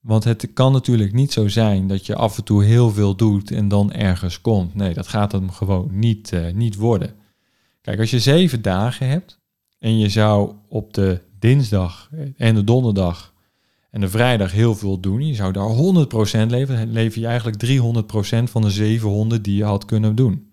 Want 0.00 0.24
het 0.24 0.52
kan 0.52 0.72
natuurlijk 0.72 1.12
niet 1.12 1.32
zo 1.32 1.48
zijn 1.48 1.86
dat 1.86 2.06
je 2.06 2.14
af 2.14 2.36
en 2.36 2.44
toe 2.44 2.64
heel 2.64 2.90
veel 2.90 3.16
doet 3.16 3.50
en 3.50 3.68
dan 3.68 3.92
ergens 3.92 4.40
komt. 4.40 4.74
Nee, 4.74 4.94
dat 4.94 5.08
gaat 5.08 5.32
hem 5.32 5.50
gewoon 5.50 5.88
niet, 5.92 6.32
uh, 6.32 6.52
niet 6.52 6.76
worden. 6.76 7.14
Kijk, 7.80 7.98
als 7.98 8.10
je 8.10 8.20
zeven 8.20 8.62
dagen 8.62 9.08
hebt, 9.08 9.38
en 9.78 9.98
je 9.98 10.08
zou 10.08 10.52
op 10.68 10.94
de 10.94 11.20
dinsdag 11.38 12.10
en 12.36 12.54
de 12.54 12.64
donderdag 12.64 13.34
en 13.96 14.02
de 14.02 14.08
vrijdag 14.08 14.52
heel 14.52 14.74
veel 14.74 15.00
doen, 15.00 15.26
je 15.26 15.34
zou 15.34 15.52
daar 15.52 15.68
100% 16.46 16.50
leveren, 16.50 16.92
lever 16.92 17.20
je 17.20 17.26
eigenlijk 17.26 17.64
300% 17.64 18.50
van 18.50 18.62
de 18.62 18.70
700 18.70 19.44
die 19.44 19.56
je 19.56 19.64
had 19.64 19.84
kunnen 19.84 20.14
doen. 20.14 20.52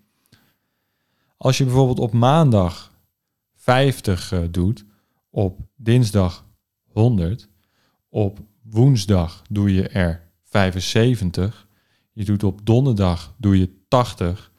Als 1.36 1.58
je 1.58 1.64
bijvoorbeeld 1.64 1.98
op 1.98 2.12
maandag 2.12 2.92
50 3.54 4.32
uh, 4.32 4.42
eh, 4.42 4.48
doet, 4.50 4.84
op 5.30 5.60
dinsdag 5.76 6.46
100, 6.92 7.48
op 8.08 8.38
woensdag 8.62 9.42
doe 9.50 9.74
je 9.74 9.88
er 9.88 10.30
75, 10.44 11.66
je 12.12 12.24
doet 12.24 12.44
op 12.44 12.66
donderdag 12.66 13.34
doe 13.38 13.58
je 13.58 13.70
80, 13.88 14.50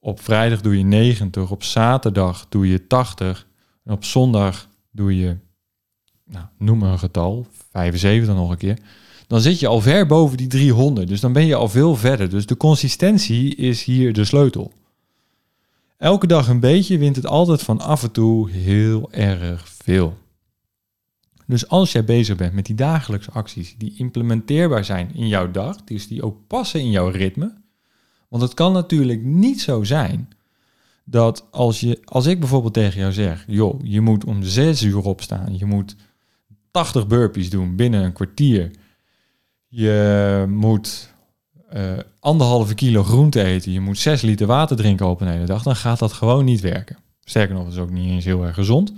op 0.00 0.20
vrijdag 0.20 0.60
doe 0.60 0.78
je 0.78 0.84
90, 0.84 1.50
op 1.50 1.62
zaterdag 1.62 2.46
doe 2.48 2.68
je 2.68 2.86
80, 2.86 3.46
En 3.84 3.92
op 3.92 4.04
zondag 4.04 4.68
doe 4.90 5.16
je, 5.16 5.36
nou, 6.30 6.44
noem 6.58 6.82
een 6.82 6.98
getal, 6.98 7.46
75 7.72 8.34
nog 8.34 8.50
een 8.50 8.56
keer. 8.56 8.78
Dan 9.26 9.40
zit 9.40 9.60
je 9.60 9.66
al 9.66 9.80
ver 9.80 10.06
boven 10.06 10.36
die 10.36 10.46
300. 10.46 11.08
Dus 11.08 11.20
dan 11.20 11.32
ben 11.32 11.46
je 11.46 11.54
al 11.54 11.68
veel 11.68 11.96
verder. 11.96 12.30
Dus 12.30 12.46
de 12.46 12.56
consistentie 12.56 13.54
is 13.54 13.84
hier 13.84 14.12
de 14.12 14.24
sleutel. 14.24 14.72
Elke 15.96 16.26
dag 16.26 16.48
een 16.48 16.60
beetje 16.60 16.98
wint 16.98 17.16
het 17.16 17.26
altijd 17.26 17.62
van 17.62 17.80
af 17.80 18.02
en 18.02 18.10
toe 18.10 18.50
heel 18.50 19.12
erg 19.12 19.68
veel. 19.68 20.16
Dus 21.46 21.68
als 21.68 21.92
jij 21.92 22.04
bezig 22.04 22.36
bent 22.36 22.52
met 22.52 22.66
die 22.66 22.74
dagelijkse 22.74 23.30
acties 23.30 23.74
die 23.78 23.94
implementeerbaar 23.96 24.84
zijn 24.84 25.14
in 25.14 25.28
jouw 25.28 25.50
dag, 25.50 25.84
dus 25.84 26.08
die 26.08 26.22
ook 26.22 26.36
passen 26.46 26.80
in 26.80 26.90
jouw 26.90 27.08
ritme. 27.08 27.54
Want 28.28 28.42
het 28.42 28.54
kan 28.54 28.72
natuurlijk 28.72 29.22
niet 29.22 29.60
zo 29.60 29.84
zijn 29.84 30.28
dat 31.04 31.46
als, 31.50 31.80
je, 31.80 32.00
als 32.04 32.26
ik 32.26 32.40
bijvoorbeeld 32.40 32.74
tegen 32.74 33.00
jou 33.00 33.12
zeg, 33.12 33.44
joh, 33.46 33.80
je 33.82 34.00
moet 34.00 34.24
om 34.24 34.42
zes 34.42 34.82
uur 34.82 35.04
opstaan, 35.04 35.58
je 35.58 35.64
moet 35.64 35.96
80 36.70 37.06
burpees 37.06 37.50
doen 37.50 37.76
binnen 37.76 38.04
een 38.04 38.12
kwartier, 38.12 38.70
je 39.66 40.44
moet 40.48 41.14
uh, 41.74 41.98
anderhalve 42.20 42.74
kilo 42.74 43.02
groente 43.02 43.42
eten, 43.42 43.72
je 43.72 43.80
moet 43.80 43.98
6 43.98 44.22
liter 44.22 44.46
water 44.46 44.76
drinken 44.76 45.06
op 45.06 45.20
een 45.20 45.28
hele 45.28 45.44
dag, 45.44 45.62
dan 45.62 45.76
gaat 45.76 45.98
dat 45.98 46.12
gewoon 46.12 46.44
niet 46.44 46.60
werken. 46.60 46.96
Sterker 47.20 47.54
nog, 47.54 47.64
het 47.64 47.72
is 47.72 47.80
ook 47.80 47.90
niet 47.90 48.10
eens 48.10 48.24
heel 48.24 48.44
erg 48.44 48.54
gezond. 48.54 48.92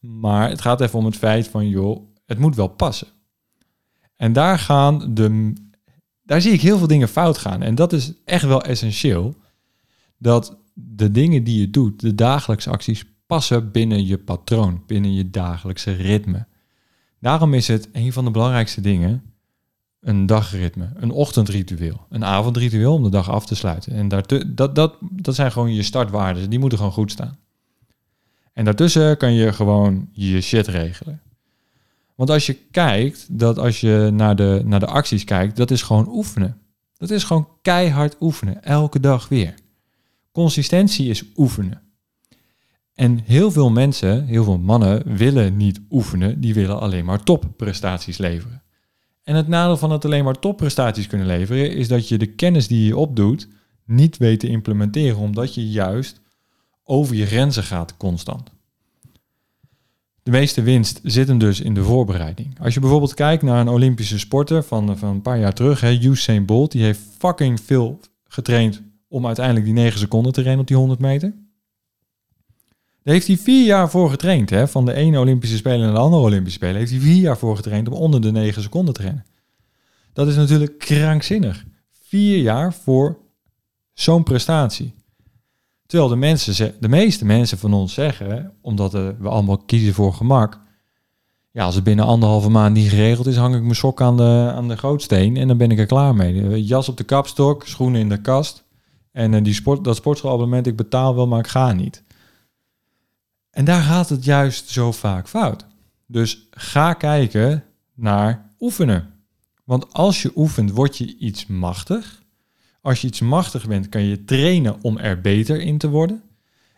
Maar 0.00 0.48
het 0.48 0.60
gaat 0.60 0.80
even 0.80 0.98
om 0.98 1.04
het 1.04 1.16
feit 1.16 1.48
van, 1.48 1.68
joh, 1.68 2.00
het 2.26 2.38
moet 2.38 2.56
wel 2.56 2.68
passen. 2.68 3.08
En 4.16 4.32
daar 4.32 4.58
gaan 4.58 5.14
de, 5.14 5.52
daar 6.22 6.40
zie 6.40 6.52
ik 6.52 6.60
heel 6.60 6.78
veel 6.78 6.86
dingen 6.86 7.08
fout 7.08 7.38
gaan. 7.38 7.62
En 7.62 7.74
dat 7.74 7.92
is 7.92 8.12
echt 8.24 8.44
wel 8.44 8.62
essentieel. 8.62 9.34
Dat 10.18 10.58
de 10.74 11.10
dingen 11.10 11.44
die 11.44 11.60
je 11.60 11.70
doet, 11.70 12.00
de 12.00 12.14
dagelijkse 12.14 12.70
acties, 12.70 13.04
passen 13.26 13.70
binnen 13.70 14.06
je 14.06 14.18
patroon, 14.18 14.82
binnen 14.86 15.14
je 15.14 15.30
dagelijkse 15.30 15.92
ritme. 15.92 16.46
Daarom 17.20 17.54
is 17.54 17.68
het 17.68 17.88
een 17.92 18.12
van 18.12 18.24
de 18.24 18.30
belangrijkste 18.30 18.80
dingen 18.80 19.22
een 20.00 20.26
dagritme, 20.26 20.90
een 20.94 21.10
ochtendritueel, 21.10 22.06
een 22.08 22.24
avondritueel 22.24 22.94
om 22.94 23.02
de 23.02 23.10
dag 23.10 23.30
af 23.30 23.46
te 23.46 23.54
sluiten. 23.54 23.92
En 23.92 24.08
daartu, 24.08 24.54
dat, 24.54 24.74
dat, 24.74 24.96
dat 25.00 25.34
zijn 25.34 25.52
gewoon 25.52 25.74
je 25.74 25.82
startwaarden, 25.82 26.50
die 26.50 26.58
moeten 26.58 26.78
gewoon 26.78 26.92
goed 26.92 27.10
staan. 27.10 27.38
En 28.52 28.64
daartussen 28.64 29.16
kan 29.16 29.32
je 29.32 29.52
gewoon 29.52 30.08
je 30.12 30.40
shit 30.40 30.66
regelen. 30.66 31.20
Want 32.14 32.30
als 32.30 32.46
je 32.46 32.54
kijkt, 32.70 33.38
dat 33.38 33.58
als 33.58 33.80
je 33.80 34.10
naar 34.12 34.36
de, 34.36 34.62
naar 34.64 34.80
de 34.80 34.86
acties 34.86 35.24
kijkt, 35.24 35.56
dat 35.56 35.70
is 35.70 35.82
gewoon 35.82 36.08
oefenen. 36.08 36.60
Dat 36.96 37.10
is 37.10 37.24
gewoon 37.24 37.48
keihard 37.62 38.16
oefenen, 38.20 38.64
elke 38.64 39.00
dag 39.00 39.28
weer. 39.28 39.54
Consistentie 40.32 41.08
is 41.08 41.24
oefenen. 41.36 41.82
En 43.00 43.20
heel 43.24 43.50
veel 43.50 43.70
mensen, 43.70 44.26
heel 44.26 44.44
veel 44.44 44.58
mannen 44.58 45.16
willen 45.16 45.56
niet 45.56 45.80
oefenen, 45.90 46.40
die 46.40 46.54
willen 46.54 46.80
alleen 46.80 47.04
maar 47.04 47.22
topprestaties 47.22 48.18
leveren. 48.18 48.62
En 49.22 49.34
het 49.34 49.48
nadeel 49.48 49.76
van 49.76 49.90
het 49.90 50.04
alleen 50.04 50.24
maar 50.24 50.38
topprestaties 50.38 51.06
kunnen 51.06 51.26
leveren 51.26 51.72
is 51.72 51.88
dat 51.88 52.08
je 52.08 52.18
de 52.18 52.26
kennis 52.26 52.66
die 52.66 52.86
je 52.86 52.96
opdoet 52.96 53.48
niet 53.86 54.16
weet 54.16 54.40
te 54.40 54.48
implementeren, 54.48 55.18
omdat 55.18 55.54
je 55.54 55.70
juist 55.70 56.20
over 56.84 57.16
je 57.16 57.26
grenzen 57.26 57.62
gaat 57.62 57.96
constant. 57.96 58.50
De 60.22 60.30
meeste 60.30 60.62
winst 60.62 61.00
zit 61.02 61.28
hem 61.28 61.38
dus 61.38 61.60
in 61.60 61.74
de 61.74 61.84
voorbereiding. 61.84 62.60
Als 62.60 62.74
je 62.74 62.80
bijvoorbeeld 62.80 63.14
kijkt 63.14 63.42
naar 63.42 63.60
een 63.60 63.68
Olympische 63.68 64.18
sporter 64.18 64.62
van, 64.62 64.98
van 64.98 65.08
een 65.08 65.22
paar 65.22 65.38
jaar 65.38 65.54
terug, 65.54 65.80
hè, 65.80 65.98
Usain 66.02 66.44
Bolt, 66.44 66.72
die 66.72 66.82
heeft 66.82 67.00
fucking 67.18 67.60
veel 67.60 68.00
getraind 68.24 68.82
om 69.08 69.26
uiteindelijk 69.26 69.66
die 69.66 69.74
9 69.74 69.98
seconden 69.98 70.32
te 70.32 70.42
rennen 70.42 70.60
op 70.60 70.66
die 70.66 70.76
100 70.76 71.00
meter. 71.00 71.34
Daar 73.02 73.14
heeft 73.14 73.26
hij 73.26 73.36
vier 73.36 73.66
jaar 73.66 73.90
voor 73.90 74.10
getraind. 74.10 74.50
Hè? 74.50 74.68
Van 74.68 74.84
de 74.84 74.94
ene 74.94 75.18
Olympische 75.18 75.56
Spelen 75.56 75.80
naar 75.80 75.92
de 75.92 75.98
andere 75.98 76.22
Olympische 76.22 76.58
Spelen 76.58 76.76
heeft 76.76 76.90
hij 76.90 77.00
vier 77.00 77.20
jaar 77.20 77.38
voor 77.38 77.56
getraind 77.56 77.88
om 77.88 77.94
onder 77.94 78.20
de 78.20 78.30
9 78.30 78.62
seconden 78.62 78.94
te 78.94 79.02
rennen. 79.02 79.26
Dat 80.12 80.28
is 80.28 80.36
natuurlijk 80.36 80.78
krankzinnig. 80.78 81.64
Vier 82.02 82.38
jaar 82.38 82.74
voor 82.74 83.18
zo'n 83.92 84.22
prestatie. 84.22 84.94
Terwijl 85.86 86.10
de, 86.10 86.16
mensen, 86.16 86.74
de 86.80 86.88
meeste 86.88 87.24
mensen 87.24 87.58
van 87.58 87.72
ons 87.72 87.94
zeggen, 87.94 88.52
omdat 88.60 88.92
we 88.92 89.28
allemaal 89.28 89.58
kiezen 89.58 89.94
voor 89.94 90.12
gemak. 90.12 90.60
Ja, 91.52 91.64
als 91.64 91.74
het 91.74 91.84
binnen 91.84 92.04
anderhalve 92.04 92.48
maand 92.48 92.74
niet 92.74 92.88
geregeld 92.88 93.26
is, 93.26 93.36
hang 93.36 93.54
ik 93.54 93.62
mijn 93.62 93.74
sok 93.74 94.00
aan 94.00 94.16
de, 94.16 94.52
aan 94.54 94.68
de 94.68 94.76
gootsteen 94.76 95.36
en 95.36 95.48
dan 95.48 95.56
ben 95.56 95.70
ik 95.70 95.78
er 95.78 95.86
klaar 95.86 96.14
mee. 96.14 96.64
Jas 96.64 96.88
op 96.88 96.96
de 96.96 97.04
kapstok, 97.04 97.66
schoenen 97.66 98.00
in 98.00 98.08
de 98.08 98.20
kast. 98.20 98.64
En 99.12 99.32
uh, 99.32 99.42
die 99.42 99.54
sport, 99.54 99.84
dat 99.84 99.96
sportschoolabonnement, 99.96 100.66
ik 100.66 100.76
betaal 100.76 101.14
wel, 101.14 101.26
maar 101.26 101.38
ik 101.38 101.46
ga 101.46 101.72
niet. 101.72 102.02
En 103.50 103.64
daar 103.64 103.82
gaat 103.82 104.08
het 104.08 104.24
juist 104.24 104.68
zo 104.68 104.92
vaak 104.92 105.28
fout. 105.28 105.66
Dus 106.06 106.48
ga 106.50 106.92
kijken 106.92 107.64
naar 107.94 108.52
oefenen. 108.60 109.12
Want 109.64 109.92
als 109.92 110.22
je 110.22 110.32
oefent, 110.34 110.70
word 110.70 110.98
je 110.98 111.16
iets 111.16 111.46
machtig. 111.46 112.22
Als 112.80 113.00
je 113.00 113.06
iets 113.06 113.20
machtig 113.20 113.66
bent, 113.66 113.88
kan 113.88 114.02
je 114.02 114.24
trainen 114.24 114.82
om 114.82 114.98
er 114.98 115.20
beter 115.20 115.60
in 115.60 115.78
te 115.78 115.88
worden. 115.88 116.22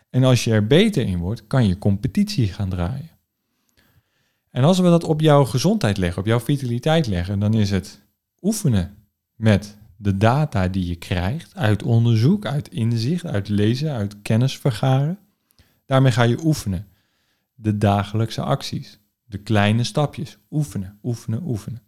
En 0.09 0.23
als 0.23 0.43
je 0.43 0.51
er 0.51 0.67
beter 0.67 1.05
in 1.05 1.17
wordt, 1.17 1.47
kan 1.47 1.67
je 1.67 1.77
competitie 1.77 2.47
gaan 2.47 2.69
draaien. 2.69 3.09
En 4.49 4.63
als 4.63 4.79
we 4.79 4.83
dat 4.83 5.03
op 5.03 5.21
jouw 5.21 5.45
gezondheid 5.45 5.97
leggen, 5.97 6.21
op 6.21 6.27
jouw 6.27 6.39
vitaliteit 6.39 7.07
leggen, 7.07 7.39
dan 7.39 7.53
is 7.53 7.69
het 7.69 8.01
oefenen 8.41 8.95
met 9.35 9.77
de 9.97 10.17
data 10.17 10.67
die 10.67 10.87
je 10.87 10.95
krijgt 10.95 11.55
uit 11.55 11.83
onderzoek, 11.83 12.45
uit 12.45 12.67
inzicht, 12.67 13.25
uit 13.25 13.49
lezen, 13.49 13.91
uit 13.91 14.21
kennis 14.21 14.57
vergaren. 14.57 15.19
Daarmee 15.85 16.11
ga 16.11 16.23
je 16.23 16.45
oefenen. 16.45 16.87
De 17.55 17.77
dagelijkse 17.77 18.41
acties, 18.41 18.99
de 19.25 19.37
kleine 19.37 19.83
stapjes. 19.83 20.37
Oefenen, 20.51 20.99
oefenen, 21.03 21.43
oefenen. 21.45 21.81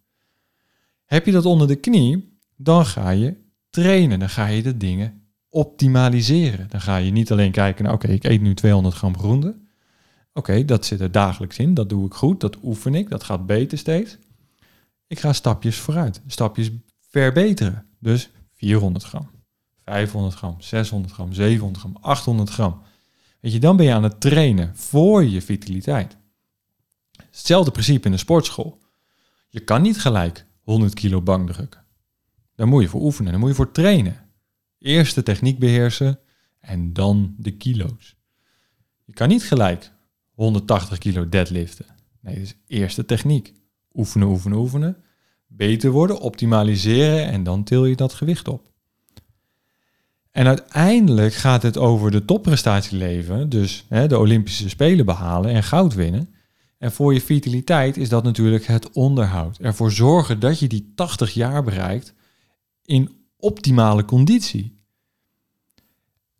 Heb 1.06 1.26
je 1.26 1.32
dat 1.32 1.46
onder 1.46 1.68
de 1.68 1.76
knie, 1.76 2.38
dan 2.56 2.86
ga 2.86 3.10
je 3.10 3.38
trainen. 3.70 4.20
Dan 4.20 4.30
ga 4.30 4.46
je 4.46 4.64
de 4.64 4.78
dingen 4.78 5.26
optimaliseren. 5.50 6.68
Dan 6.70 6.82
ga 6.82 6.98
je 6.98 7.12
niet 7.12 7.32
alleen 7.32 7.52
kijken 7.52 7.92
oké, 7.92 8.08
ik 8.08 8.24
eet 8.24 8.42
nu 8.42 8.54
200 8.54 8.96
gram 8.96 9.18
groente. 9.18 9.56
Oké, 10.34 10.66
dat 10.66 10.86
zit 10.86 11.00
er 11.00 11.12
dagelijks 11.12 11.58
in, 11.58 11.74
dat 11.74 11.90
doe 11.90 12.06
ik 12.06 12.14
goed, 12.14 12.40
dat 12.40 12.58
oefen 12.64 12.96
ik, 12.96 13.10
dat 13.10 13.24
gaat 13.24 13.46
beter 13.46 13.78
steeds. 13.78 14.18
Ik 15.08 15.20
ga 15.20 15.34
stapjes 15.34 15.78
vooruit, 15.78 16.22
stapjes 16.28 16.72
verbeteren. 17.10 17.86
Dus 18.00 18.30
400 18.54 19.06
gram, 19.06 19.30
500 19.84 20.36
gram, 20.36 20.56
600 20.60 21.14
gram, 21.14 21.34
700 21.34 21.80
gram, 21.80 21.98
800 22.02 22.50
gram. 22.50 22.82
Je, 23.52 23.60
dan 23.60 23.78
ben 23.78 23.86
je 23.86 23.94
aan 23.94 24.04
het 24.04 24.22
trainen 24.22 24.76
voor 24.76 25.24
je 25.24 25.42
vitaliteit. 25.42 26.18
Hetzelfde 27.30 27.72
principe 27.72 28.06
in 28.06 28.12
de 28.12 28.18
sportschool. 28.18 28.82
Je 29.50 29.60
kan 29.60 29.82
niet 29.82 30.00
gelijk 30.00 30.46
100 30.62 30.94
kilo 30.94 31.22
bank 31.22 31.50
drukken. 31.52 31.86
Daar 32.56 32.68
moet 32.68 32.82
je 32.82 32.88
voor 32.90 33.02
oefenen, 33.02 33.32
daar 33.32 33.40
moet 33.40 33.50
je 33.50 33.56
voor 33.56 33.72
trainen. 33.72 34.30
Eerst 34.80 35.16
de 35.16 35.24
techniek 35.24 35.60
beheersen 35.60 36.20
en 36.60 36.94
dan 36.94 37.36
de 37.38 37.52
kilo's. 37.52 38.16
Je 39.04 39.14
kan 39.14 39.28
niet 39.28 39.44
gelijk 39.44 39.92
180 40.32 40.98
kilo 40.98 41.30
deadliften. 41.30 41.86
Nee, 42.22 42.36
dus 42.36 42.56
eerst 42.68 42.96
de 42.96 43.06
techniek. 43.06 43.54
Oefenen, 43.94 44.28
oefenen, 44.28 44.58
oefenen. 44.58 45.04
Beter 45.48 45.92
worden, 45.92 46.20
optimaliseren 46.20 47.26
en 47.26 47.44
dan 47.44 47.64
til 47.64 47.86
je 47.86 47.96
dat 47.96 48.14
gewicht 48.14 48.48
op. 48.48 48.74
En 50.36 50.48
uiteindelijk 50.48 51.34
gaat 51.34 51.62
het 51.64 51.78
over 51.78 52.12
de 52.12 52.26
topprestatie 52.26 52.98
leven, 52.98 53.50
dus 53.50 53.86
hè, 53.90 54.08
de 54.08 54.18
Olympische 54.18 54.70
Spelen 54.70 55.06
behalen 55.06 55.52
en 55.52 55.64
goud 55.64 55.94
winnen. 55.94 56.30
En 56.78 56.92
voor 56.92 57.14
je 57.14 57.22
vitaliteit 57.22 57.98
is 57.98 58.10
dat 58.10 58.24
natuurlijk 58.24 58.66
het 58.66 58.92
onderhoud. 58.92 59.58
Ervoor 59.58 59.92
zorgen 59.92 60.40
dat 60.40 60.60
je 60.60 60.68
die 60.68 60.92
80 60.96 61.34
jaar 61.34 61.64
bereikt 61.64 62.14
in 62.86 63.12
optimale 63.38 64.06
conditie. 64.06 64.80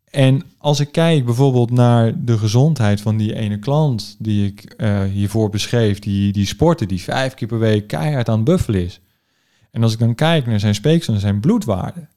En 0.06 0.44
als 0.58 0.80
ik 0.80 0.92
kijk 0.92 1.26
bijvoorbeeld 1.26 1.72
naar 1.72 2.26
de 2.26 2.38
gezondheid 2.38 3.02
van 3.02 3.18
die 3.18 3.36
ene 3.36 3.60
klant 3.60 4.16
die 4.20 4.48
ik 4.48 4.74
uh, 4.78 5.04
hiervoor 5.04 5.50
beschreef, 5.50 6.00
die, 6.00 6.32
die 6.32 6.46
sporten, 6.46 6.88
die 6.88 7.02
vijf 7.02 7.34
keer 7.34 7.48
per 7.48 7.60
week 7.60 7.88
keihard 7.88 8.30
aan 8.30 8.36
het 8.36 8.46
buffelen 8.46 8.84
is. 8.84 9.02
En 9.72 9.84
als 9.84 9.94
ik 9.94 10.00
dan 10.00 10.16
kijk 10.16 10.46
naar 10.46 10.60
zijn 10.60 10.76
speeksel 10.76 11.14
en 11.14 11.20
zijn 11.20 11.40
bloedwaarde, 11.40 12.08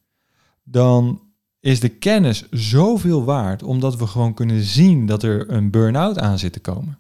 dan 0.64 1.26
is 1.68 1.80
de 1.80 1.88
kennis 1.88 2.48
zoveel 2.50 3.25
waard 3.25 3.62
omdat 3.62 3.96
we 3.96 4.06
gewoon 4.06 4.34
kunnen 4.34 4.62
zien 4.62 5.06
dat 5.06 5.22
er 5.22 5.50
een 5.50 5.70
burn-out 5.70 6.18
aan 6.18 6.38
zit 6.38 6.52
te 6.52 6.60
komen. 6.60 6.98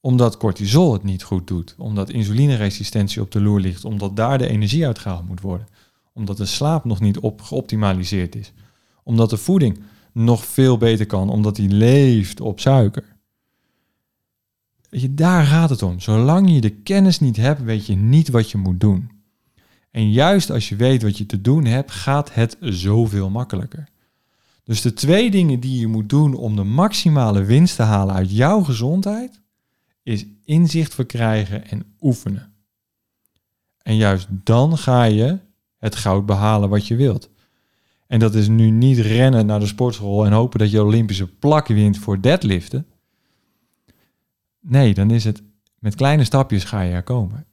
Omdat 0.00 0.36
cortisol 0.36 0.92
het 0.92 1.02
niet 1.02 1.22
goed 1.22 1.46
doet, 1.46 1.74
omdat 1.78 2.10
insulineresistentie 2.10 3.22
op 3.22 3.30
de 3.30 3.40
loer 3.40 3.60
ligt, 3.60 3.84
omdat 3.84 4.16
daar 4.16 4.38
de 4.38 4.48
energie 4.48 4.86
uitgehaald 4.86 5.28
moet 5.28 5.40
worden, 5.40 5.66
omdat 6.12 6.36
de 6.36 6.46
slaap 6.46 6.84
nog 6.84 7.00
niet 7.00 7.18
op 7.18 7.42
geoptimaliseerd 7.42 8.34
is, 8.34 8.52
omdat 9.02 9.30
de 9.30 9.36
voeding 9.36 9.80
nog 10.12 10.44
veel 10.44 10.78
beter 10.78 11.06
kan, 11.06 11.30
omdat 11.30 11.56
die 11.56 11.68
leeft 11.68 12.40
op 12.40 12.60
suiker. 12.60 13.16
Je, 14.90 15.14
daar 15.14 15.44
gaat 15.44 15.70
het 15.70 15.82
om. 15.82 16.00
Zolang 16.00 16.50
je 16.50 16.60
de 16.60 16.70
kennis 16.70 17.20
niet 17.20 17.36
hebt, 17.36 17.62
weet 17.62 17.86
je 17.86 17.96
niet 17.96 18.28
wat 18.28 18.50
je 18.50 18.58
moet 18.58 18.80
doen. 18.80 19.19
En 19.90 20.10
juist 20.12 20.50
als 20.50 20.68
je 20.68 20.76
weet 20.76 21.02
wat 21.02 21.18
je 21.18 21.26
te 21.26 21.40
doen 21.40 21.64
hebt, 21.64 21.90
gaat 21.90 22.34
het 22.34 22.56
zoveel 22.60 23.30
makkelijker. 23.30 23.88
Dus 24.64 24.80
de 24.80 24.92
twee 24.92 25.30
dingen 25.30 25.60
die 25.60 25.80
je 25.80 25.86
moet 25.86 26.08
doen 26.08 26.34
om 26.34 26.56
de 26.56 26.64
maximale 26.64 27.44
winst 27.44 27.76
te 27.76 27.82
halen 27.82 28.14
uit 28.14 28.30
jouw 28.30 28.60
gezondheid, 28.60 29.40
is 30.02 30.26
inzicht 30.44 30.94
verkrijgen 30.94 31.68
en 31.68 31.94
oefenen. 32.00 32.52
En 33.82 33.96
juist 33.96 34.26
dan 34.30 34.78
ga 34.78 35.04
je 35.04 35.38
het 35.78 35.96
goud 35.96 36.26
behalen 36.26 36.68
wat 36.68 36.86
je 36.86 36.96
wilt. 36.96 37.30
En 38.06 38.18
dat 38.18 38.34
is 38.34 38.48
nu 38.48 38.70
niet 38.70 38.98
rennen 38.98 39.46
naar 39.46 39.60
de 39.60 39.66
sportschool 39.66 40.26
en 40.26 40.32
hopen 40.32 40.58
dat 40.58 40.70
je 40.70 40.82
Olympische 40.82 41.26
plak 41.26 41.66
wint 41.66 41.98
voor 41.98 42.20
deadliften. 42.20 42.86
Nee, 44.60 44.94
dan 44.94 45.10
is 45.10 45.24
het 45.24 45.42
met 45.78 45.94
kleine 45.94 46.24
stapjes 46.24 46.64
ga 46.64 46.80
je 46.80 46.92
er 46.92 47.02
komen. 47.02 47.46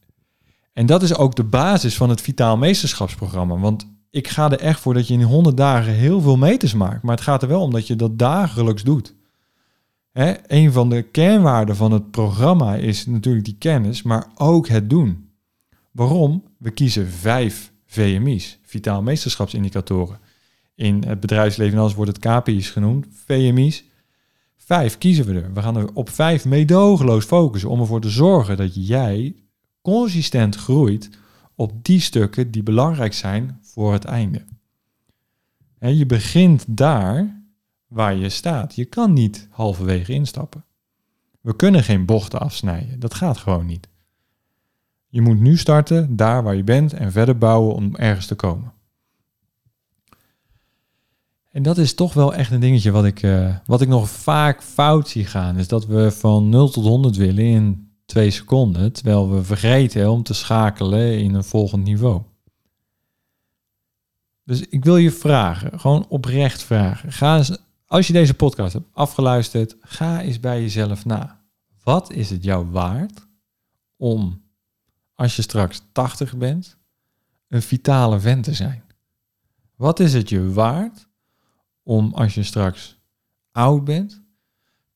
En 0.78 0.86
dat 0.86 1.04
is 1.04 1.16
ook 1.16 1.36
de 1.36 1.44
basis 1.44 1.98
van 1.98 2.10
het 2.10 2.22
Vitaal 2.22 2.58
Meesterschapsprogramma. 2.58 3.58
Want 3.58 3.88
ik 4.10 4.28
ga 4.28 4.52
er 4.52 4.60
echt 4.60 4.80
voor 4.80 4.94
dat 4.94 5.08
je 5.08 5.14
in 5.14 5.22
100 5.22 5.58
dagen 5.58 5.94
heel 5.94 6.22
veel 6.22 6.38
meters 6.38 6.74
maakt. 6.74 7.02
Maar 7.02 7.16
het 7.16 7.24
gaat 7.24 7.42
er 7.42 7.48
wel 7.48 7.62
om 7.62 7.72
dat 7.72 7.88
je 7.88 7.96
dat 7.96 8.20
dagelijks 8.20 8.84
doet. 8.84 9.14
Hè? 10.12 10.34
Een 10.48 10.72
van 10.72 10.90
de 10.90 11.02
kernwaarden 11.02 11.76
van 11.76 11.92
het 11.92 12.12
programma 12.12 12.76
is 12.76 13.06
natuurlijk 13.06 13.46
die 13.46 13.56
kennis, 13.60 14.04
maar 14.04 14.28
ook 14.36 14.68
het 14.68 14.90
doen. 14.90 15.30
Waarom? 15.92 16.44
We 16.58 16.72
kiezen 16.72 17.08
vijf 17.08 17.72
VMI's, 17.86 18.60
Vitaal 18.62 19.02
Meesterschapsindicatoren. 19.02 20.20
In 20.76 21.04
het 21.08 21.20
bedrijfsleven 21.20 21.80
als 21.80 21.94
wordt 21.94 22.18
het 22.18 22.20
KPI's 22.20 22.70
genoemd, 22.70 23.06
VMI's. 23.26 23.84
Vijf 24.58 24.98
kiezen 24.98 25.26
we 25.26 25.34
er. 25.34 25.54
We 25.54 25.62
gaan 25.62 25.78
er 25.78 25.90
op 25.94 26.10
vijf 26.10 26.46
meedogenloos 26.46 27.26
focussen 27.26 27.70
om 27.70 27.80
ervoor 27.80 28.02
te 28.02 28.10
zorgen 28.10 28.58
dat 28.58 28.88
jij 28.88 29.36
consistent 29.94 30.56
groeit 30.56 31.10
op 31.56 31.84
die 31.84 32.00
stukken 32.00 32.52
die 32.52 32.64
belangrijk 32.64 33.14
zijn 33.14 33.60
voor 33.62 33.94
het 33.94 34.06
einde. 34.06 34.46
En 35.80 35.98
je 35.98 36.06
begint 36.06 36.66
daar 36.68 37.42
waar 37.88 38.16
je 38.16 38.30
staat. 38.30 38.76
Je 38.76 38.86
kan 38.86 39.14
niet 39.14 39.48
halverwege 39.52 40.14
instappen. 40.14 40.66
We 41.42 41.56
kunnen 41.56 41.84
geen 41.84 42.06
bochten 42.06 42.40
afsnijden. 42.40 43.00
Dat 43.00 43.14
gaat 43.14 43.38
gewoon 43.38 43.66
niet. 43.66 43.88
Je 45.08 45.22
moet 45.22 45.40
nu 45.40 45.58
starten 45.58 46.16
daar 46.16 46.44
waar 46.44 46.56
je 46.56 46.64
bent 46.64 46.94
en 46.94 47.12
verder 47.12 47.38
bouwen 47.38 47.76
om 47.76 47.96
ergens 47.96 48.26
te 48.26 48.36
komen. 48.36 48.74
En 51.52 51.64
dat 51.64 51.78
is 51.78 51.94
toch 51.94 52.14
wel 52.14 52.34
echt 52.34 52.52
een 52.52 52.60
dingetje 52.60 52.92
wat 52.92 53.06
ik, 53.06 53.24
uh, 53.24 53.56
wat 53.66 53.82
ik 53.82 53.88
nog 53.88 54.10
vaak 54.10 54.64
fout 54.64 55.10
zie 55.10 55.26
gaan. 55.26 55.58
Is 55.58 55.68
dat 55.68 55.86
we 55.86 56.12
van 56.12 56.50
0 56.50 56.70
tot 56.70 56.84
100 56.84 57.16
willen 57.16 57.44
in 57.44 57.87
twee 58.08 58.32
seconden. 58.32 58.92
Terwijl 58.92 59.32
we 59.32 59.44
vergeten 59.44 60.12
om 60.12 60.24
te 60.24 60.34
schakelen 60.34 61.20
in 61.20 61.34
een 61.34 61.44
volgend 61.44 61.84
niveau. 61.84 62.22
Dus 64.44 64.62
ik 64.62 64.84
wil 64.84 64.98
je 64.98 65.12
vragen, 65.12 65.80
gewoon 65.80 66.06
oprecht 66.10 66.64
vragen. 66.64 67.12
Ga 67.12 67.38
eens, 67.38 67.58
als 67.86 68.08
je 68.08 68.14
deze 68.14 68.34
podcast 68.34 68.74
hebt 68.74 68.88
afgeluisterd, 68.94 69.76
ga 69.80 70.22
eens 70.22 70.40
bij 70.40 70.62
jezelf 70.62 71.06
na. 71.06 71.42
Wat 71.84 72.12
is 72.12 72.30
het 72.30 72.44
jou 72.44 72.66
waard 72.66 73.28
om, 73.98 74.42
als 75.16 75.36
je 75.36 75.42
straks 75.42 75.82
80 75.92 76.38
bent, 76.38 76.78
een 77.48 77.62
vitale 77.62 78.20
vent 78.20 78.44
te 78.44 78.54
zijn? 78.54 78.84
Wat 79.76 80.00
is 80.00 80.14
het 80.14 80.30
je 80.30 80.54
waard 80.54 81.08
om, 81.84 82.14
als 82.14 82.36
je 82.36 82.44
straks 82.44 82.98
oud 83.52 83.84
bent, 83.84 84.22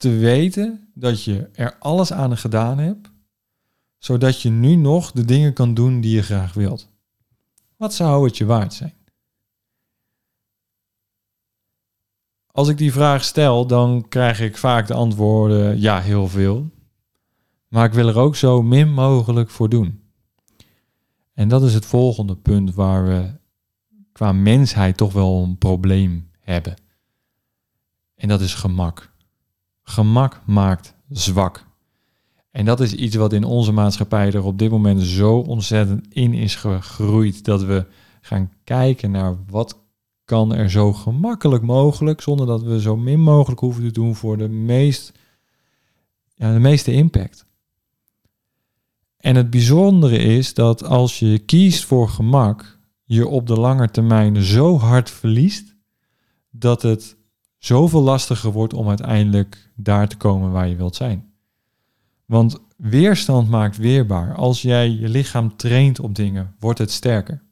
te 0.01 0.09
weten 0.09 0.91
dat 0.93 1.23
je 1.23 1.49
er 1.53 1.77
alles 1.79 2.13
aan 2.13 2.37
gedaan 2.37 2.77
hebt, 2.77 3.11
zodat 3.97 4.41
je 4.41 4.49
nu 4.49 4.75
nog 4.75 5.11
de 5.11 5.25
dingen 5.25 5.53
kan 5.53 5.73
doen 5.73 6.01
die 6.01 6.15
je 6.15 6.21
graag 6.21 6.53
wilt? 6.53 6.89
Wat 7.77 7.93
zou 7.93 8.25
het 8.25 8.37
je 8.37 8.45
waard 8.45 8.73
zijn? 8.73 8.93
Als 12.51 12.67
ik 12.67 12.77
die 12.77 12.91
vraag 12.91 13.23
stel, 13.23 13.67
dan 13.67 14.07
krijg 14.07 14.39
ik 14.39 14.57
vaak 14.57 14.87
de 14.87 14.93
antwoorden 14.93 15.79
ja, 15.79 16.01
heel 16.01 16.27
veel. 16.27 16.69
Maar 17.67 17.85
ik 17.85 17.93
wil 17.93 18.07
er 18.07 18.17
ook 18.17 18.35
zo 18.35 18.61
min 18.61 18.93
mogelijk 18.93 19.49
voor 19.49 19.69
doen. 19.69 20.01
En 21.33 21.47
dat 21.47 21.63
is 21.63 21.73
het 21.73 21.85
volgende 21.85 22.35
punt 22.35 22.73
waar 22.73 23.05
we 23.05 23.39
qua 24.11 24.31
mensheid 24.31 24.97
toch 24.97 25.13
wel 25.13 25.43
een 25.43 25.57
probleem 25.57 26.29
hebben. 26.39 26.75
En 28.15 28.27
dat 28.27 28.41
is 28.41 28.53
gemak. 28.53 29.10
Gemak 29.91 30.41
maakt 30.45 30.95
zwak. 31.09 31.65
En 32.51 32.65
dat 32.65 32.79
is 32.79 32.93
iets 32.93 33.15
wat 33.15 33.33
in 33.33 33.43
onze 33.43 33.71
maatschappij 33.71 34.31
er 34.31 34.43
op 34.43 34.59
dit 34.59 34.71
moment 34.71 35.01
zo 35.01 35.37
ontzettend 35.37 36.13
in 36.13 36.33
is 36.33 36.55
gegroeid 36.55 37.43
dat 37.45 37.63
we 37.63 37.85
gaan 38.21 38.51
kijken 38.63 39.11
naar 39.11 39.35
wat 39.49 39.79
kan 40.25 40.53
er 40.53 40.69
zo 40.69 40.93
gemakkelijk 40.93 41.63
mogelijk, 41.63 42.21
zonder 42.21 42.45
dat 42.45 42.61
we 42.61 42.81
zo 42.81 42.97
min 42.97 43.19
mogelijk 43.19 43.59
hoeven 43.59 43.83
te 43.83 43.91
doen 43.91 44.15
voor 44.15 44.37
de, 44.37 44.47
meest, 44.47 45.11
ja, 46.35 46.53
de 46.53 46.59
meeste 46.59 46.91
impact. 46.91 47.45
En 49.17 49.35
het 49.35 49.49
bijzondere 49.49 50.17
is 50.17 50.53
dat 50.53 50.83
als 50.83 51.19
je 51.19 51.39
kiest 51.39 51.85
voor 51.85 52.09
gemak, 52.09 52.79
je 53.03 53.27
op 53.27 53.47
de 53.47 53.59
lange 53.59 53.89
termijn 53.89 54.41
zo 54.41 54.77
hard 54.77 55.09
verliest 55.09 55.75
dat 56.49 56.81
het 56.81 57.19
zoveel 57.61 58.01
lastiger 58.01 58.51
wordt 58.51 58.73
om 58.73 58.87
uiteindelijk 58.87 59.71
daar 59.75 60.07
te 60.07 60.17
komen 60.17 60.51
waar 60.51 60.67
je 60.67 60.75
wilt 60.75 60.95
zijn. 60.95 61.33
Want 62.25 62.59
weerstand 62.77 63.49
maakt 63.49 63.77
weerbaar. 63.77 64.35
Als 64.35 64.61
jij 64.61 64.89
je 64.89 65.09
lichaam 65.09 65.55
traint 65.55 65.99
op 65.99 66.15
dingen, 66.15 66.55
wordt 66.59 66.79
het 66.79 66.91
sterker. 66.91 67.43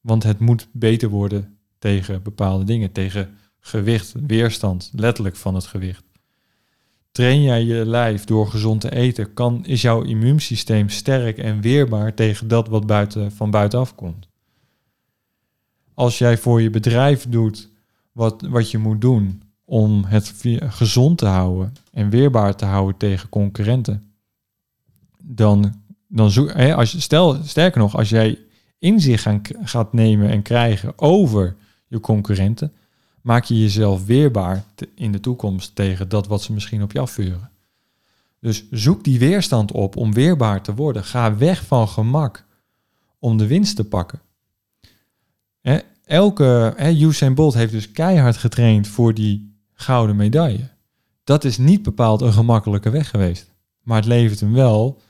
Want 0.00 0.22
het 0.22 0.38
moet 0.38 0.68
beter 0.72 1.08
worden 1.08 1.58
tegen 1.78 2.22
bepaalde 2.22 2.64
dingen, 2.64 2.92
tegen 2.92 3.36
gewicht, 3.60 4.14
weerstand, 4.26 4.90
letterlijk 4.94 5.36
van 5.36 5.54
het 5.54 5.64
gewicht. 5.64 6.04
Train 7.12 7.42
jij 7.42 7.64
je 7.64 7.86
lijf 7.86 8.24
door 8.24 8.46
gezond 8.48 8.80
te 8.80 8.90
eten, 8.90 9.34
kan, 9.34 9.64
is 9.64 9.82
jouw 9.82 10.02
immuunsysteem 10.02 10.88
sterk 10.88 11.38
en 11.38 11.60
weerbaar 11.60 12.14
tegen 12.14 12.48
dat 12.48 12.68
wat 12.68 12.86
buiten, 12.86 13.32
van 13.32 13.50
buitenaf 13.50 13.94
komt. 13.94 14.28
Als 15.94 16.18
jij 16.18 16.38
voor 16.38 16.62
je 16.62 16.70
bedrijf 16.70 17.26
doet 17.28 17.70
wat, 18.12 18.42
wat 18.42 18.70
je 18.70 18.78
moet 18.78 19.00
doen 19.00 19.42
om 19.64 20.04
het 20.04 20.34
gezond 20.58 21.18
te 21.18 21.26
houden 21.26 21.74
en 21.92 22.10
weerbaar 22.10 22.56
te 22.56 22.64
houden 22.64 22.96
tegen 22.96 23.28
concurrenten, 23.28 24.12
dan, 25.22 25.74
dan 26.08 26.30
zoek, 26.30 26.52
hè, 26.52 26.74
als 26.74 26.92
je, 26.92 27.00
stel, 27.00 27.38
sterker 27.44 27.80
nog, 27.80 27.96
als 27.96 28.08
jij 28.08 28.38
inzicht 28.78 29.22
gaan, 29.22 29.40
gaat 29.62 29.92
nemen 29.92 30.30
en 30.30 30.42
krijgen 30.42 30.98
over 30.98 31.56
je 31.86 32.00
concurrenten, 32.00 32.72
maak 33.22 33.44
je 33.44 33.60
jezelf 33.60 34.06
weerbaar 34.06 34.64
in 34.94 35.12
de 35.12 35.20
toekomst 35.20 35.74
tegen 35.74 36.08
dat 36.08 36.26
wat 36.26 36.42
ze 36.42 36.52
misschien 36.52 36.82
op 36.82 36.92
je 36.92 37.00
afvuren. 37.00 37.50
Dus 38.40 38.64
zoek 38.70 39.04
die 39.04 39.18
weerstand 39.18 39.72
op 39.72 39.96
om 39.96 40.12
weerbaar 40.12 40.62
te 40.62 40.74
worden. 40.74 41.04
Ga 41.04 41.36
weg 41.36 41.64
van 41.66 41.88
gemak 41.88 42.44
om 43.18 43.36
de 43.36 43.46
winst 43.46 43.76
te 43.76 43.84
pakken. 43.84 44.20
Elke 46.10 46.72
he, 46.76 46.90
Usain 46.90 47.34
Bolt 47.34 47.54
heeft 47.54 47.72
dus 47.72 47.92
keihard 47.92 48.36
getraind 48.36 48.88
voor 48.88 49.14
die 49.14 49.58
gouden 49.72 50.16
medaille. 50.16 50.68
Dat 51.24 51.44
is 51.44 51.58
niet 51.58 51.82
bepaald 51.82 52.20
een 52.20 52.32
gemakkelijke 52.32 52.90
weg 52.90 53.10
geweest. 53.10 53.50
Maar 53.82 53.96
het 53.96 54.06
levert 54.06 54.40
hem 54.40 54.52
wel 54.52 55.00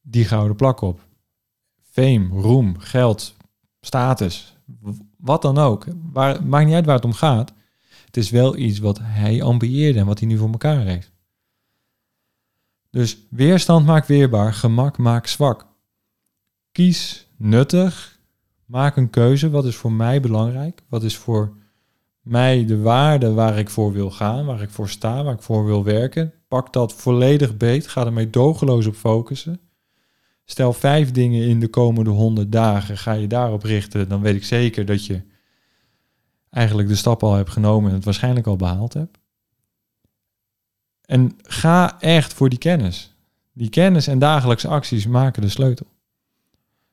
die 0.00 0.24
gouden 0.24 0.56
plak 0.56 0.80
op. 0.80 1.00
Fame, 1.90 2.28
roem, 2.28 2.78
geld, 2.78 3.34
status, 3.80 4.56
wat 5.16 5.42
dan 5.42 5.58
ook. 5.58 5.86
Waar, 6.12 6.46
maakt 6.46 6.66
niet 6.66 6.74
uit 6.74 6.86
waar 6.86 6.94
het 6.94 7.04
om 7.04 7.12
gaat. 7.12 7.52
Het 8.04 8.16
is 8.16 8.30
wel 8.30 8.56
iets 8.56 8.78
wat 8.78 8.98
hij 9.02 9.42
ambieerde 9.42 9.98
en 9.98 10.06
wat 10.06 10.18
hij 10.18 10.28
nu 10.28 10.36
voor 10.36 10.50
elkaar 10.50 10.84
heeft. 10.84 11.12
Dus 12.90 13.18
weerstand 13.30 13.86
maakt 13.86 14.06
weerbaar, 14.06 14.54
gemak 14.54 14.98
maakt 14.98 15.30
zwak. 15.30 15.66
Kies 16.72 17.26
nuttig, 17.36 18.17
maak 18.68 18.96
een 18.96 19.10
keuze. 19.10 19.50
Wat 19.50 19.64
is 19.64 19.76
voor 19.76 19.92
mij 19.92 20.20
belangrijk? 20.20 20.82
Wat 20.88 21.02
is 21.02 21.16
voor 21.16 21.56
mij 22.20 22.64
de 22.64 22.80
waarde 22.80 23.32
waar 23.32 23.58
ik 23.58 23.70
voor 23.70 23.92
wil 23.92 24.10
gaan, 24.10 24.46
waar 24.46 24.62
ik 24.62 24.70
voor 24.70 24.88
sta, 24.88 25.24
waar 25.24 25.34
ik 25.34 25.42
voor 25.42 25.64
wil 25.64 25.84
werken? 25.84 26.32
Pak 26.48 26.72
dat 26.72 26.92
volledig 26.92 27.56
beet, 27.56 27.86
ga 27.86 28.04
ermee 28.04 28.30
dogeloos 28.30 28.86
op 28.86 28.94
focussen. 28.94 29.60
Stel 30.44 30.72
vijf 30.72 31.10
dingen 31.10 31.48
in 31.48 31.60
de 31.60 31.68
komende 31.68 32.10
honderd 32.10 32.52
dagen, 32.52 32.98
ga 32.98 33.12
je 33.12 33.26
daarop 33.26 33.62
richten, 33.62 34.08
dan 34.08 34.20
weet 34.20 34.34
ik 34.34 34.44
zeker 34.44 34.86
dat 34.86 35.06
je 35.06 35.22
eigenlijk 36.50 36.88
de 36.88 36.96
stap 36.96 37.22
al 37.22 37.34
hebt 37.34 37.50
genomen 37.50 37.88
en 37.88 37.96
het 37.96 38.04
waarschijnlijk 38.04 38.46
al 38.46 38.56
behaald 38.56 38.92
hebt. 38.92 39.18
En 41.04 41.36
ga 41.42 42.00
echt 42.00 42.32
voor 42.32 42.48
die 42.48 42.58
kennis. 42.58 43.14
Die 43.52 43.68
kennis 43.68 44.06
en 44.06 44.18
dagelijkse 44.18 44.68
acties 44.68 45.06
maken 45.06 45.42
de 45.42 45.48
sleutel. 45.48 45.86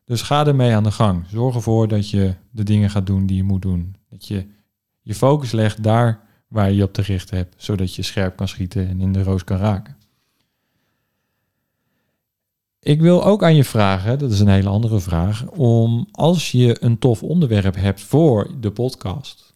Dus 0.06 0.22
ga 0.22 0.48
ermee 0.48 0.76
aan 0.76 0.84
de 0.84 0.92
gang. 0.92 1.26
Zorg 1.28 1.56
ervoor 1.56 1.88
dat 1.88 2.10
je 2.10 2.36
de 2.52 2.64
dingen 2.64 2.90
gaat 2.90 3.06
doen 3.06 3.26
die 3.26 3.38
je 3.38 3.44
moet 3.44 3.62
doen. 3.62 3.96
Dat 4.10 4.28
je 4.28 4.48
je 5.02 5.16
focus 5.16 5.52
legt 5.52 5.84
daar 5.84 6.24
waar 6.48 6.70
je 6.70 6.76
je 6.76 6.84
op 6.84 6.94
te 6.94 7.02
richten 7.02 7.38
hebt, 7.38 7.56
zodat 7.58 7.96
je 7.96 8.02
scherp 8.02 8.36
kan 8.36 8.48
schieten 8.48 8.88
en 8.88 9.02
in 9.02 9.14
de 9.14 9.24
roos 9.24 9.44
kan 9.44 9.58
raken. 9.58 9.98
Ik 12.80 13.02
wil 13.02 13.26
ook 13.26 13.44
aan 13.44 13.56
je 13.56 13.64
vragen, 13.64 14.20
dat 14.20 14.32
is 14.32 14.40
een 14.40 14.48
hele 14.48 14.70
andere 14.70 15.00
vraag, 15.00 15.48
om 15.48 16.08
als 16.12 16.52
je 16.52 16.78
een 16.80 17.00
tof 17.00 17.24
onderwerp 17.24 17.76
hebt 17.76 18.02
voor 18.02 18.52
de 18.60 18.72
podcast, 18.72 19.54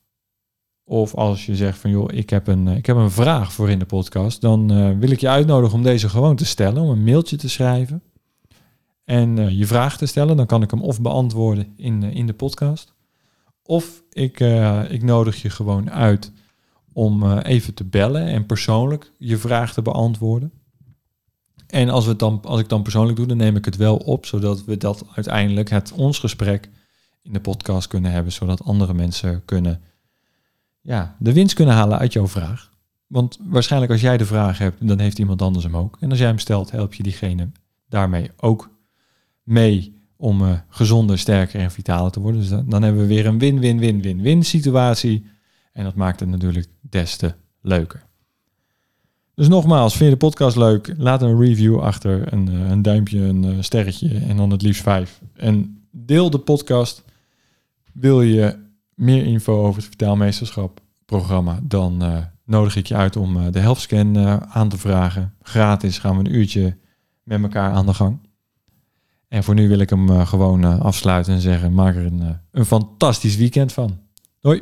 Of 0.83 1.15
als 1.15 1.45
je 1.45 1.55
zegt 1.55 1.77
van 1.77 1.89
joh, 1.89 2.09
ik 2.13 2.29
heb 2.29 2.47
een, 2.47 2.67
ik 2.67 2.85
heb 2.85 2.95
een 2.95 3.11
vraag 3.11 3.53
voor 3.53 3.69
in 3.69 3.79
de 3.79 3.85
podcast, 3.85 4.41
dan 4.41 4.71
uh, 4.71 4.97
wil 4.97 5.11
ik 5.11 5.19
je 5.19 5.29
uitnodigen 5.29 5.77
om 5.77 5.83
deze 5.83 6.09
gewoon 6.09 6.35
te 6.35 6.45
stellen, 6.45 6.81
om 6.81 6.89
een 6.89 7.03
mailtje 7.03 7.37
te 7.37 7.49
schrijven 7.49 8.01
en 9.09 9.37
uh, 9.37 9.49
je 9.49 9.67
vraag 9.67 9.97
te 9.97 10.05
stellen. 10.05 10.37
Dan 10.37 10.45
kan 10.45 10.61
ik 10.61 10.71
hem 10.71 10.81
of 10.81 11.01
beantwoorden 11.01 11.73
in, 11.75 12.03
uh, 12.03 12.15
in 12.15 12.27
de 12.27 12.33
podcast. 12.33 12.93
Of 13.63 14.03
ik, 14.11 14.39
ik 14.89 15.03
nodig 15.03 15.41
je 15.41 15.49
gewoon 15.49 15.91
uit 15.91 16.31
om 16.93 17.37
even 17.37 17.73
te 17.73 17.83
bellen 17.83 18.25
en 18.25 18.45
persoonlijk 18.45 19.11
je 19.17 19.37
vraag 19.37 19.73
te 19.73 19.81
beantwoorden. 19.81 20.51
En 21.67 21.89
als, 21.89 22.05
we 22.05 22.15
dan, 22.15 22.41
als 22.43 22.59
ik 22.59 22.69
dan 22.69 22.81
persoonlijk 22.81 23.17
doe, 23.17 23.25
dan 23.25 23.37
neem 23.37 23.55
ik 23.55 23.65
het 23.65 23.75
wel 23.75 23.97
op, 23.97 24.25
zodat 24.25 24.63
we 24.65 24.77
dat 24.77 25.05
uiteindelijk, 25.15 25.69
het 25.69 25.91
ons 25.91 26.19
gesprek, 26.19 26.69
in 27.21 27.33
de 27.33 27.39
podcast 27.39 27.87
kunnen 27.87 28.11
hebben, 28.11 28.31
zodat 28.31 28.63
andere 28.63 28.93
mensen 28.93 29.45
kunnen, 29.45 29.81
ja, 30.81 31.15
de 31.19 31.33
winst 31.33 31.53
kunnen 31.55 31.75
halen 31.75 31.97
uit 31.97 32.13
jouw 32.13 32.27
vraag. 32.27 32.71
Want 33.07 33.39
waarschijnlijk 33.41 33.91
als 33.91 34.01
jij 34.01 34.17
de 34.17 34.25
vraag 34.25 34.57
hebt, 34.57 34.87
dan 34.87 34.99
heeft 34.99 35.19
iemand 35.19 35.41
anders 35.41 35.65
hem 35.65 35.77
ook. 35.77 35.97
En 35.99 36.09
als 36.09 36.19
jij 36.19 36.27
hem 36.27 36.39
stelt, 36.39 36.71
help 36.71 36.93
je 36.93 37.03
diegene 37.03 37.51
daarmee 37.87 38.31
ook 38.37 38.69
mee 39.49 39.97
om 40.15 40.41
uh, 40.41 40.51
gezonder, 40.69 41.19
sterker 41.19 41.59
en 41.59 41.71
vitaler 41.71 42.11
te 42.11 42.19
worden. 42.19 42.41
Dus 42.41 42.49
dan, 42.49 42.83
hebben 42.83 43.01
we 43.01 43.07
weer 43.07 43.25
een 43.25 43.39
win-win-win-win-win 43.39 44.43
situatie. 44.43 45.25
En 45.73 45.83
dat 45.83 45.95
maakt 45.95 46.19
het 46.19 46.29
natuurlijk 46.29 46.67
des 46.81 47.15
te 47.15 47.33
leuker. 47.61 48.03
Dus 49.33 49.47
nogmaals, 49.47 49.91
vind 49.97 50.09
je 50.09 50.17
de 50.17 50.25
podcast 50.25 50.55
leuk? 50.55 50.93
Laat 50.97 51.21
een 51.21 51.39
review 51.39 51.79
achter, 51.79 52.33
een, 52.33 52.47
eh, 52.47 52.69
een 52.69 52.81
duimpje, 52.81 53.19
een 53.19 53.43
eh, 53.43 53.55
sterretje 53.59 54.17
en 54.17 54.37
dan 54.37 54.51
het 54.51 54.61
liefst 54.61 54.81
vijf. 54.81 55.21
En 55.33 55.83
deel 55.91 56.29
de 56.29 56.39
podcast. 56.39 57.03
Wil 57.93 58.21
je 58.21 58.57
meer 58.93 59.25
info 59.25 59.63
over 59.63 59.75
het 59.75 59.85
Vertaalmeesterschap 59.85 60.81
programma, 61.05 61.59
dan 61.63 62.03
nodig 62.45 62.75
ik 62.75 62.85
je 62.85 62.95
uit 62.95 63.15
om 63.15 63.51
de 63.51 63.59
helftscan 63.59 64.17
uh, 64.17 64.37
aan 64.37 64.69
te 64.69 64.77
vragen. 64.77 65.33
Gratis 65.41 65.97
gaan 65.97 66.17
we 66.17 66.29
een 66.29 66.35
uurtje 66.35 66.77
met 67.23 67.41
elkaar 67.41 67.71
aan 67.71 67.85
de 67.85 67.93
gang. 67.93 68.19
En 69.29 69.43
voor 69.43 69.53
nu 69.53 69.67
wil 69.67 69.79
ik 69.79 69.89
hem 69.89 70.25
gewoon 70.25 70.81
afsluiten 70.81 71.33
en 71.33 71.41
zeggen, 71.41 71.73
maak 71.73 71.95
er 71.95 72.05
een, 72.05 72.39
een 72.51 72.65
fantastisch 72.65 73.35
weekend 73.35 73.73
van. 73.73 73.99
Hoi! 74.39 74.61